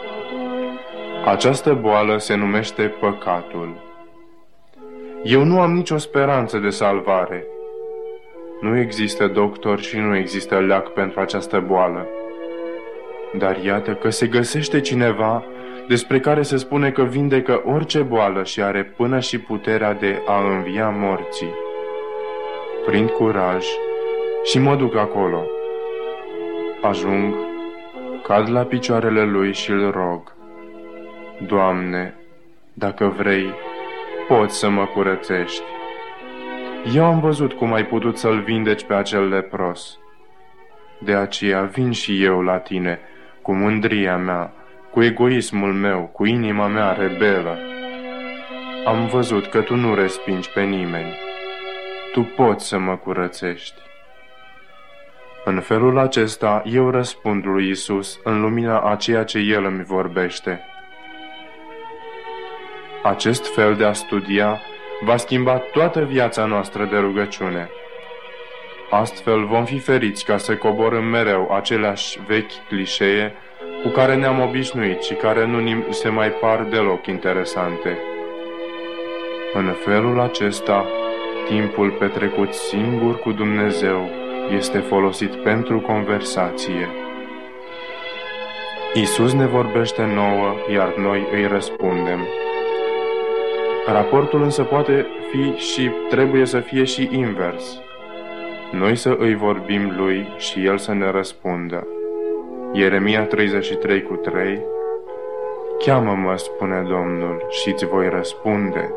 Această 1.25 1.73
boală 1.73 2.17
se 2.17 2.35
numește 2.35 2.83
păcatul. 2.99 3.75
Eu 5.23 5.43
nu 5.43 5.59
am 5.61 5.73
nicio 5.73 5.97
speranță 5.97 6.57
de 6.57 6.69
salvare– 6.69 7.45
nu 8.59 8.77
există 8.77 9.27
doctor 9.27 9.79
și 9.79 9.97
nu 9.97 10.15
există 10.15 10.59
leac 10.59 10.93
pentru 10.93 11.19
această 11.19 11.63
boală. 11.67 12.07
Dar 13.37 13.57
iată 13.63 13.93
că 13.93 14.09
se 14.09 14.27
găsește 14.27 14.79
cineva 14.79 15.43
despre 15.87 16.19
care 16.19 16.41
se 16.41 16.57
spune 16.57 16.91
că 16.91 17.03
vindecă 17.03 17.61
orice 17.65 17.99
boală 17.99 18.43
și 18.43 18.61
are 18.61 18.83
până 18.83 19.19
și 19.19 19.39
puterea 19.39 19.93
de 19.93 20.21
a 20.27 20.55
învia 20.55 20.89
morții. 20.89 21.53
Prind 22.85 23.09
curaj 23.09 23.65
și 24.43 24.59
mă 24.59 24.75
duc 24.75 24.95
acolo. 24.95 25.45
Ajung, 26.81 27.33
cad 28.23 28.49
la 28.49 28.63
picioarele 28.63 29.23
lui 29.23 29.53
și 29.53 29.71
îl 29.71 29.91
rog. 29.91 30.33
Doamne, 31.47 32.13
dacă 32.73 33.13
vrei, 33.17 33.53
poți 34.27 34.57
să 34.57 34.69
mă 34.69 34.85
curățești. 34.85 35.63
Eu 36.85 37.05
am 37.05 37.19
văzut 37.19 37.53
cum 37.53 37.73
ai 37.73 37.85
putut 37.85 38.17
să-l 38.17 38.39
vindeci 38.39 38.83
pe 38.83 38.93
acel 38.93 39.27
lepros. 39.27 39.99
De 40.99 41.13
aceea 41.13 41.61
vin 41.61 41.91
și 41.91 42.23
eu 42.23 42.41
la 42.41 42.57
tine, 42.57 42.99
cu 43.41 43.53
mândria 43.53 44.17
mea, 44.17 44.53
cu 44.91 45.03
egoismul 45.03 45.73
meu, 45.73 46.09
cu 46.13 46.25
inima 46.25 46.67
mea 46.67 46.93
rebelă. 46.93 47.57
Am 48.85 49.07
văzut 49.07 49.47
că 49.47 49.61
tu 49.61 49.75
nu 49.75 49.95
respingi 49.95 50.51
pe 50.51 50.61
nimeni. 50.61 51.17
Tu 52.11 52.21
poți 52.21 52.67
să 52.67 52.77
mă 52.77 52.95
curățești. 52.95 53.81
În 55.45 55.59
felul 55.59 55.97
acesta, 55.97 56.61
eu 56.65 56.89
răspund 56.89 57.45
lui 57.45 57.69
Isus 57.69 58.19
în 58.23 58.41
lumina 58.41 58.79
a 58.79 58.95
ceea 58.95 59.23
ce 59.23 59.37
El 59.37 59.65
îmi 59.65 59.83
vorbește. 59.83 60.61
Acest 63.03 63.53
fel 63.53 63.75
de 63.75 63.85
a 63.85 63.93
studia 63.93 64.61
va 65.01 65.17
schimba 65.17 65.57
toată 65.57 66.03
viața 66.03 66.45
noastră 66.45 66.85
de 66.85 66.97
rugăciune. 66.97 67.69
Astfel 68.89 69.45
vom 69.45 69.65
fi 69.65 69.79
feriți 69.79 70.25
ca 70.25 70.37
să 70.37 70.55
coborâm 70.55 71.03
mereu 71.03 71.51
aceleași 71.51 72.19
vechi 72.27 72.67
clișee 72.67 73.33
cu 73.83 73.89
care 73.89 74.15
ne-am 74.15 74.39
obișnuit 74.41 75.01
și 75.01 75.13
care 75.13 75.45
nu 75.45 75.59
ni 75.59 75.85
se 75.89 76.09
mai 76.09 76.29
par 76.29 76.63
deloc 76.63 77.07
interesante. 77.07 77.97
În 79.53 79.75
felul 79.85 80.19
acesta, 80.19 80.85
timpul 81.47 81.91
petrecut 81.91 82.53
singur 82.53 83.19
cu 83.19 83.31
Dumnezeu 83.31 84.09
este 84.55 84.77
folosit 84.77 85.35
pentru 85.35 85.79
conversație. 85.79 86.89
Isus 88.93 89.33
ne 89.33 89.45
vorbește 89.45 90.05
nouă, 90.05 90.55
iar 90.73 90.93
noi 90.95 91.27
îi 91.31 91.47
răspundem. 91.47 92.27
Raportul 93.91 94.41
însă 94.41 94.63
poate 94.63 95.07
fi 95.31 95.55
și 95.57 95.91
trebuie 96.09 96.45
să 96.45 96.59
fie 96.59 96.83
și 96.83 97.09
invers. 97.11 97.79
Noi 98.71 98.95
să 98.95 99.15
îi 99.19 99.35
vorbim 99.35 99.93
lui 99.97 100.27
și 100.37 100.65
el 100.65 100.77
să 100.77 100.93
ne 100.93 101.11
răspundă. 101.11 101.87
Ieremia 102.73 103.23
33 103.25 104.01
cu 104.01 104.15
3 104.15 104.61
Cheamă-mă, 105.85 106.37
spune 106.37 106.85
Domnul, 106.87 107.45
și 107.49 107.69
îți 107.69 107.85
voi 107.85 108.09
răspunde. 108.09 108.93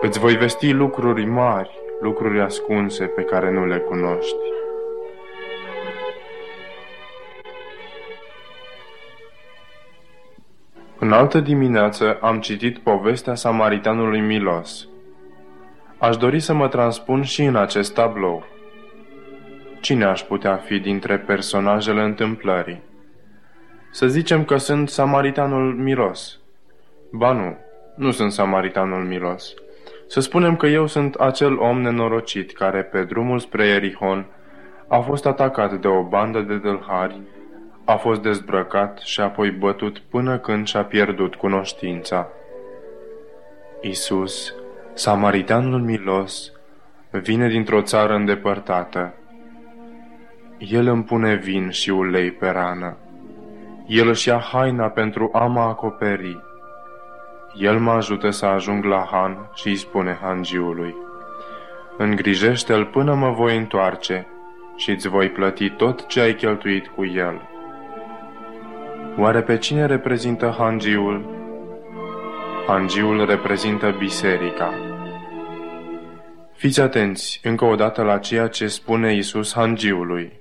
Îți 0.00 0.18
voi 0.18 0.36
vesti 0.36 0.70
lucruri 0.70 1.24
mari, 1.24 1.78
lucruri 2.00 2.40
ascunse 2.40 3.04
pe 3.04 3.22
care 3.22 3.50
nu 3.50 3.66
le 3.66 3.78
cunoști. 3.78 4.36
În 11.08 11.14
altă 11.14 11.40
dimineață 11.40 12.18
am 12.20 12.40
citit 12.40 12.78
povestea 12.78 13.34
Samaritanului 13.34 14.20
Milos. 14.20 14.88
Aș 15.98 16.16
dori 16.16 16.40
să 16.40 16.54
mă 16.54 16.68
transpun 16.68 17.22
și 17.22 17.42
în 17.42 17.56
acest 17.56 17.94
tablou. 17.94 18.44
Cine 19.80 20.04
aș 20.04 20.22
putea 20.22 20.56
fi 20.56 20.78
dintre 20.78 21.18
personajele 21.18 22.02
întâmplării? 22.02 22.82
Să 23.90 24.06
zicem 24.06 24.44
că 24.44 24.56
sunt 24.56 24.88
Samaritanul 24.88 25.74
Milos. 25.74 26.38
Ba 27.12 27.32
nu, 27.32 27.56
nu 27.96 28.10
sunt 28.10 28.32
Samaritanul 28.32 29.04
Milos. 29.04 29.54
Să 30.06 30.20
spunem 30.20 30.56
că 30.56 30.66
eu 30.66 30.86
sunt 30.86 31.14
acel 31.14 31.58
om 31.58 31.80
nenorocit 31.80 32.52
care 32.52 32.82
pe 32.82 33.04
drumul 33.04 33.38
spre 33.38 33.66
Erihon 33.66 34.26
a 34.88 34.98
fost 34.98 35.26
atacat 35.26 35.80
de 35.80 35.88
o 35.88 36.02
bandă 36.02 36.40
de 36.40 36.56
dălhari 36.56 37.20
a 37.88 37.96
fost 37.96 38.22
dezbrăcat 38.22 38.98
și 38.98 39.20
apoi 39.20 39.50
bătut 39.50 39.98
până 39.98 40.38
când 40.38 40.66
și-a 40.66 40.84
pierdut 40.84 41.34
cunoștința. 41.34 42.28
Isus, 43.80 44.54
samaritanul 44.94 45.80
milos, 45.80 46.52
vine 47.10 47.48
dintr-o 47.48 47.82
țară 47.82 48.14
îndepărtată. 48.14 49.14
El 50.58 50.86
îmi 50.86 51.04
pune 51.04 51.34
vin 51.34 51.70
și 51.70 51.90
ulei 51.90 52.30
pe 52.30 52.48
rană. 52.48 52.96
El 53.86 54.08
își 54.08 54.28
ia 54.28 54.38
haina 54.38 54.88
pentru 54.88 55.30
a 55.32 55.46
mă 55.46 55.60
acoperi. 55.60 56.40
El 57.54 57.78
mă 57.78 57.90
ajută 57.90 58.30
să 58.30 58.46
ajung 58.46 58.84
la 58.84 59.08
Han 59.10 59.50
și 59.54 59.68
îi 59.68 59.76
spune 59.76 60.18
hangiului, 60.20 60.94
Îngrijește-l 61.96 62.84
până 62.84 63.14
mă 63.14 63.30
voi 63.30 63.56
întoarce 63.56 64.26
și 64.76 64.90
îți 64.90 65.08
voi 65.08 65.28
plăti 65.28 65.70
tot 65.70 66.06
ce 66.06 66.20
ai 66.20 66.34
cheltuit 66.34 66.86
cu 66.86 67.04
el. 67.04 67.48
Oare 69.20 69.42
pe 69.42 69.58
cine 69.58 69.86
reprezintă 69.86 70.54
hangiul? 70.58 71.24
Hangiul 72.66 73.26
reprezintă 73.26 73.94
biserica. 73.98 74.72
Fiți 76.52 76.80
atenți 76.80 77.40
încă 77.42 77.64
o 77.64 77.74
dată 77.74 78.02
la 78.02 78.18
ceea 78.18 78.46
ce 78.46 78.66
spune 78.66 79.14
Isus 79.14 79.54
hangiului. 79.54 80.32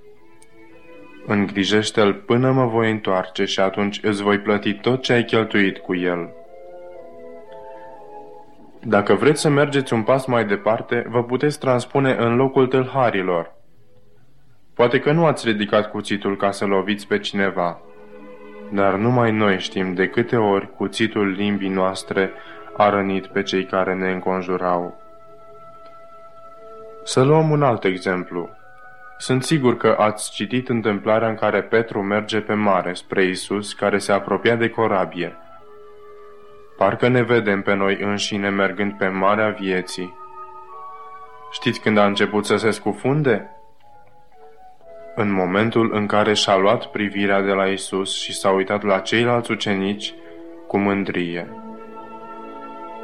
Îngrijește-l 1.26 2.14
până 2.14 2.52
mă 2.52 2.66
voi 2.66 2.92
întoarce 2.92 3.46
și 3.46 3.60
atunci 3.60 4.00
îți 4.04 4.22
voi 4.22 4.40
plăti 4.40 4.74
tot 4.74 5.02
ce 5.02 5.14
ai 5.14 5.24
cheltuit 5.24 5.78
cu 5.78 5.96
el. 5.96 6.30
Dacă 8.84 9.14
vreți 9.14 9.42
să 9.42 9.50
mergeți 9.50 9.94
un 9.94 10.04
pas 10.04 10.26
mai 10.26 10.46
departe, 10.46 11.06
vă 11.10 11.24
puteți 11.24 11.60
transpune 11.60 12.16
în 12.20 12.36
locul 12.36 12.68
tâlharilor. 12.68 13.56
Poate 14.74 15.00
că 15.00 15.12
nu 15.12 15.26
ați 15.26 15.48
ridicat 15.48 15.90
cuțitul 15.90 16.38
ca 16.38 16.52
să 16.52 16.66
loviți 16.66 17.08
pe 17.08 17.20
cineva, 17.20 17.82
dar 18.72 18.94
numai 18.94 19.32
noi 19.32 19.60
știm 19.60 19.94
de 19.94 20.08
câte 20.08 20.36
ori 20.36 20.76
cuțitul 20.76 21.28
limbii 21.28 21.70
noastre 21.70 22.32
a 22.78 22.90
rănit 22.90 23.28
pe 23.28 23.44
cei 23.44 23.66
care 23.66 23.94
ne 23.94 24.12
înconjurau. 24.12 25.02
Să 27.04 27.24
luăm 27.24 27.50
un 27.50 27.64
alt 27.64 27.84
exemplu. 27.84 28.50
Sunt 29.18 29.44
sigur 29.44 29.78
că 29.78 29.96
ați 30.00 30.32
citit 30.32 30.70
întâmplarea 30.70 31.28
în 31.28 31.36
care 31.36 31.62
Petru 31.62 32.02
merge 32.02 32.40
pe 32.40 32.54
mare 32.54 32.94
spre 32.94 33.24
Isus, 33.24 33.74
care 33.74 33.98
se 33.98 34.12
apropia 34.12 34.56
de 34.56 34.70
corabie. 34.70 35.38
Parcă 36.78 37.08
ne 37.08 37.22
vedem 37.22 37.62
pe 37.62 37.74
noi 37.74 37.98
înșine 38.02 38.50
mergând 38.50 38.98
pe 38.98 39.08
marea 39.08 39.50
vieții. 39.50 40.14
Știți 41.52 41.82
când 41.82 41.98
a 41.98 42.06
început 42.06 42.46
să 42.46 42.56
se 42.56 42.72
scufunde? 42.72 43.57
În 45.20 45.32
momentul 45.32 45.90
în 45.94 46.06
care 46.06 46.34
și-a 46.34 46.58
luat 46.58 46.86
privirea 46.86 47.42
de 47.42 47.52
la 47.52 47.66
Isus 47.66 48.20
și 48.22 48.34
s-a 48.34 48.50
uitat 48.50 48.84
la 48.84 49.00
ceilalți 49.00 49.52
ucenici, 49.52 50.14
cu 50.68 50.78
mândrie. 50.78 51.48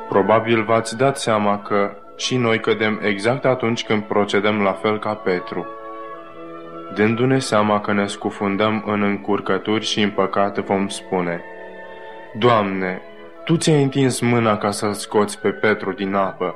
Probabil 0.10 0.64
v-ați 0.64 0.98
dat 0.98 1.18
seama 1.18 1.60
că 1.60 1.96
și 2.18 2.38
noi 2.38 2.60
cădem 2.60 3.00
exact 3.04 3.46
atunci 3.46 3.84
când 3.84 4.04
procedăm 4.04 4.62
la 4.62 4.72
fel 4.72 5.00
ca 5.00 5.14
Petru. 5.14 5.66
Dându-ne 6.96 7.40
seama 7.40 7.80
că 7.80 7.94
ne 7.94 8.06
scufundăm 8.06 8.84
în 8.86 9.02
încurcături 9.02 9.86
și 9.86 10.02
în 10.02 10.10
păcat, 10.10 10.60
vom 10.60 10.88
spune, 10.88 11.44
Doamne, 12.40 13.02
Tu 13.46 13.58
ți-ai 13.58 13.84
întins 13.84 14.20
mâna 14.20 14.58
ca 14.58 14.72
să-l 14.72 14.94
scoți 14.94 15.42
pe 15.42 15.50
Petru 15.50 15.92
din 15.92 16.14
apă. 16.14 16.56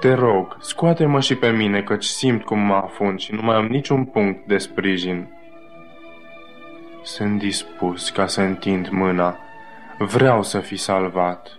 Te 0.00 0.14
rog, 0.14 0.56
scoate-mă 0.60 1.20
și 1.20 1.34
pe 1.34 1.50
mine, 1.50 1.82
căci 1.82 2.04
simt 2.04 2.44
cum 2.44 2.58
mă 2.58 2.74
afund 2.74 3.18
și 3.18 3.34
nu 3.34 3.42
mai 3.42 3.56
am 3.56 3.66
niciun 3.66 4.04
punct 4.04 4.46
de 4.46 4.58
sprijin. 4.58 5.28
Sunt 7.02 7.38
dispus 7.38 8.10
ca 8.10 8.26
să 8.26 8.40
întind 8.40 8.88
mâna. 8.88 9.36
Vreau 9.98 10.42
să 10.42 10.58
fi 10.58 10.76
salvat. 10.76 11.58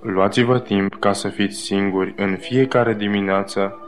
Luați-vă 0.00 0.58
timp 0.58 0.94
ca 0.94 1.12
să 1.12 1.28
fiți 1.28 1.60
singuri 1.60 2.14
în 2.16 2.36
fiecare 2.36 2.94
dimineață 2.94 3.78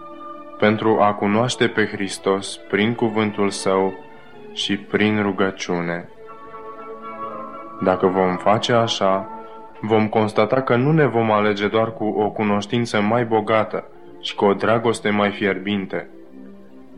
pentru 0.58 1.00
a 1.00 1.14
cunoaște 1.14 1.68
pe 1.68 1.86
Hristos 1.86 2.56
prin 2.56 2.94
cuvântul 2.94 3.50
Său 3.50 3.94
și 4.52 4.76
prin 4.76 5.22
rugăciune. 5.22 6.08
Dacă 7.82 8.06
vom 8.06 8.36
face 8.36 8.72
așa, 8.72 9.35
vom 9.80 10.08
constata 10.08 10.62
că 10.62 10.76
nu 10.76 10.92
ne 10.92 11.06
vom 11.06 11.30
alege 11.30 11.68
doar 11.68 11.92
cu 11.92 12.04
o 12.04 12.30
cunoștință 12.30 13.00
mai 13.00 13.24
bogată 13.24 13.88
și 14.20 14.34
cu 14.34 14.44
o 14.44 14.54
dragoste 14.54 15.10
mai 15.10 15.30
fierbinte, 15.30 16.08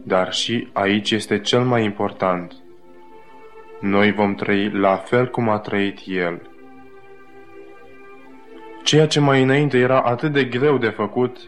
dar 0.03 0.33
și 0.33 0.69
aici 0.73 1.11
este 1.11 1.39
cel 1.39 1.61
mai 1.61 1.85
important. 1.85 2.53
Noi 3.81 4.13
vom 4.13 4.35
trăi 4.35 4.71
la 4.71 4.97
fel 4.97 5.31
cum 5.31 5.49
a 5.49 5.59
trăit 5.59 5.99
El. 6.07 6.41
Ceea 8.83 9.07
ce 9.07 9.21
mai 9.21 9.43
înainte 9.43 9.79
era 9.79 10.01
atât 10.01 10.33
de 10.33 10.45
greu 10.45 10.79
de 10.79 10.89
făcut, 10.89 11.39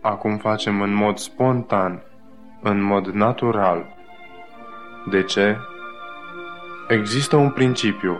acum 0.00 0.36
facem 0.36 0.80
în 0.80 0.94
mod 0.94 1.16
spontan, 1.16 2.02
în 2.62 2.82
mod 2.82 3.06
natural. 3.06 3.96
De 5.10 5.22
ce? 5.22 5.56
Există 6.88 7.36
un 7.36 7.50
principiu. 7.50 8.18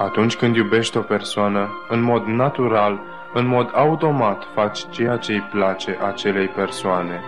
Atunci 0.00 0.36
când 0.36 0.56
iubești 0.56 0.96
o 0.96 1.00
persoană, 1.00 1.68
în 1.88 2.00
mod 2.00 2.24
natural, 2.24 3.00
în 3.34 3.46
mod 3.46 3.70
automat 3.74 4.44
faci 4.54 4.88
ceea 4.90 5.16
ce 5.16 5.32
îi 5.32 5.40
place 5.40 5.98
acelei 6.06 6.48
persoane. 6.48 7.20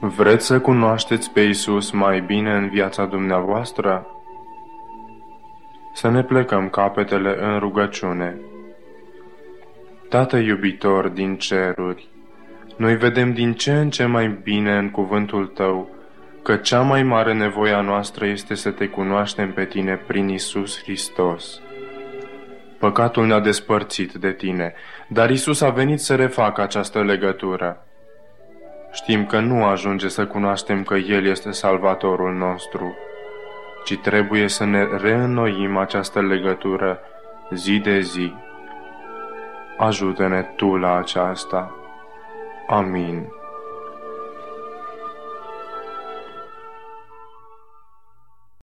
Vreți 0.00 0.46
să 0.46 0.60
cunoașteți 0.60 1.32
pe 1.32 1.40
Isus 1.40 1.90
mai 1.90 2.20
bine 2.20 2.54
în 2.54 2.68
viața 2.68 3.04
dumneavoastră? 3.04 4.06
Să 5.94 6.08
ne 6.08 6.22
plecăm 6.22 6.68
capetele 6.68 7.36
în 7.40 7.58
rugăciune. 7.58 8.40
Tată 10.08 10.36
iubitor 10.36 11.08
din 11.08 11.36
ceruri, 11.36 12.08
noi 12.80 12.96
vedem 12.96 13.32
din 13.32 13.52
ce 13.52 13.72
în 13.72 13.90
ce 13.90 14.04
mai 14.04 14.28
bine 14.42 14.76
în 14.76 14.90
cuvântul 14.90 15.46
Tău 15.46 15.90
că 16.42 16.56
cea 16.56 16.80
mai 16.80 17.02
mare 17.02 17.34
nevoie 17.34 17.72
a 17.72 17.80
noastră 17.80 18.26
este 18.26 18.54
să 18.54 18.70
Te 18.70 18.86
cunoaștem 18.86 19.52
pe 19.52 19.64
Tine 19.64 19.96
prin 19.96 20.28
Isus 20.28 20.82
Hristos. 20.82 21.60
Păcatul 22.78 23.26
ne-a 23.26 23.40
despărțit 23.40 24.12
de 24.12 24.32
Tine, 24.32 24.74
dar 25.08 25.30
Isus 25.30 25.60
a 25.60 25.68
venit 25.68 26.00
să 26.00 26.14
refacă 26.14 26.62
această 26.62 27.02
legătură. 27.02 27.86
Știm 28.92 29.26
că 29.26 29.40
nu 29.40 29.64
ajunge 29.64 30.08
să 30.08 30.26
cunoaștem 30.26 30.82
că 30.82 30.94
El 30.94 31.26
este 31.26 31.50
Salvatorul 31.50 32.34
nostru, 32.34 32.96
ci 33.84 33.98
trebuie 33.98 34.48
să 34.48 34.64
ne 34.64 34.86
reînnoim 35.00 35.76
această 35.76 36.20
legătură 36.20 36.98
zi 37.54 37.78
de 37.78 38.00
zi. 38.00 38.34
Ajută-ne 39.76 40.42
Tu 40.56 40.76
la 40.76 40.96
aceasta. 40.96 41.74
Amin. 42.70 43.39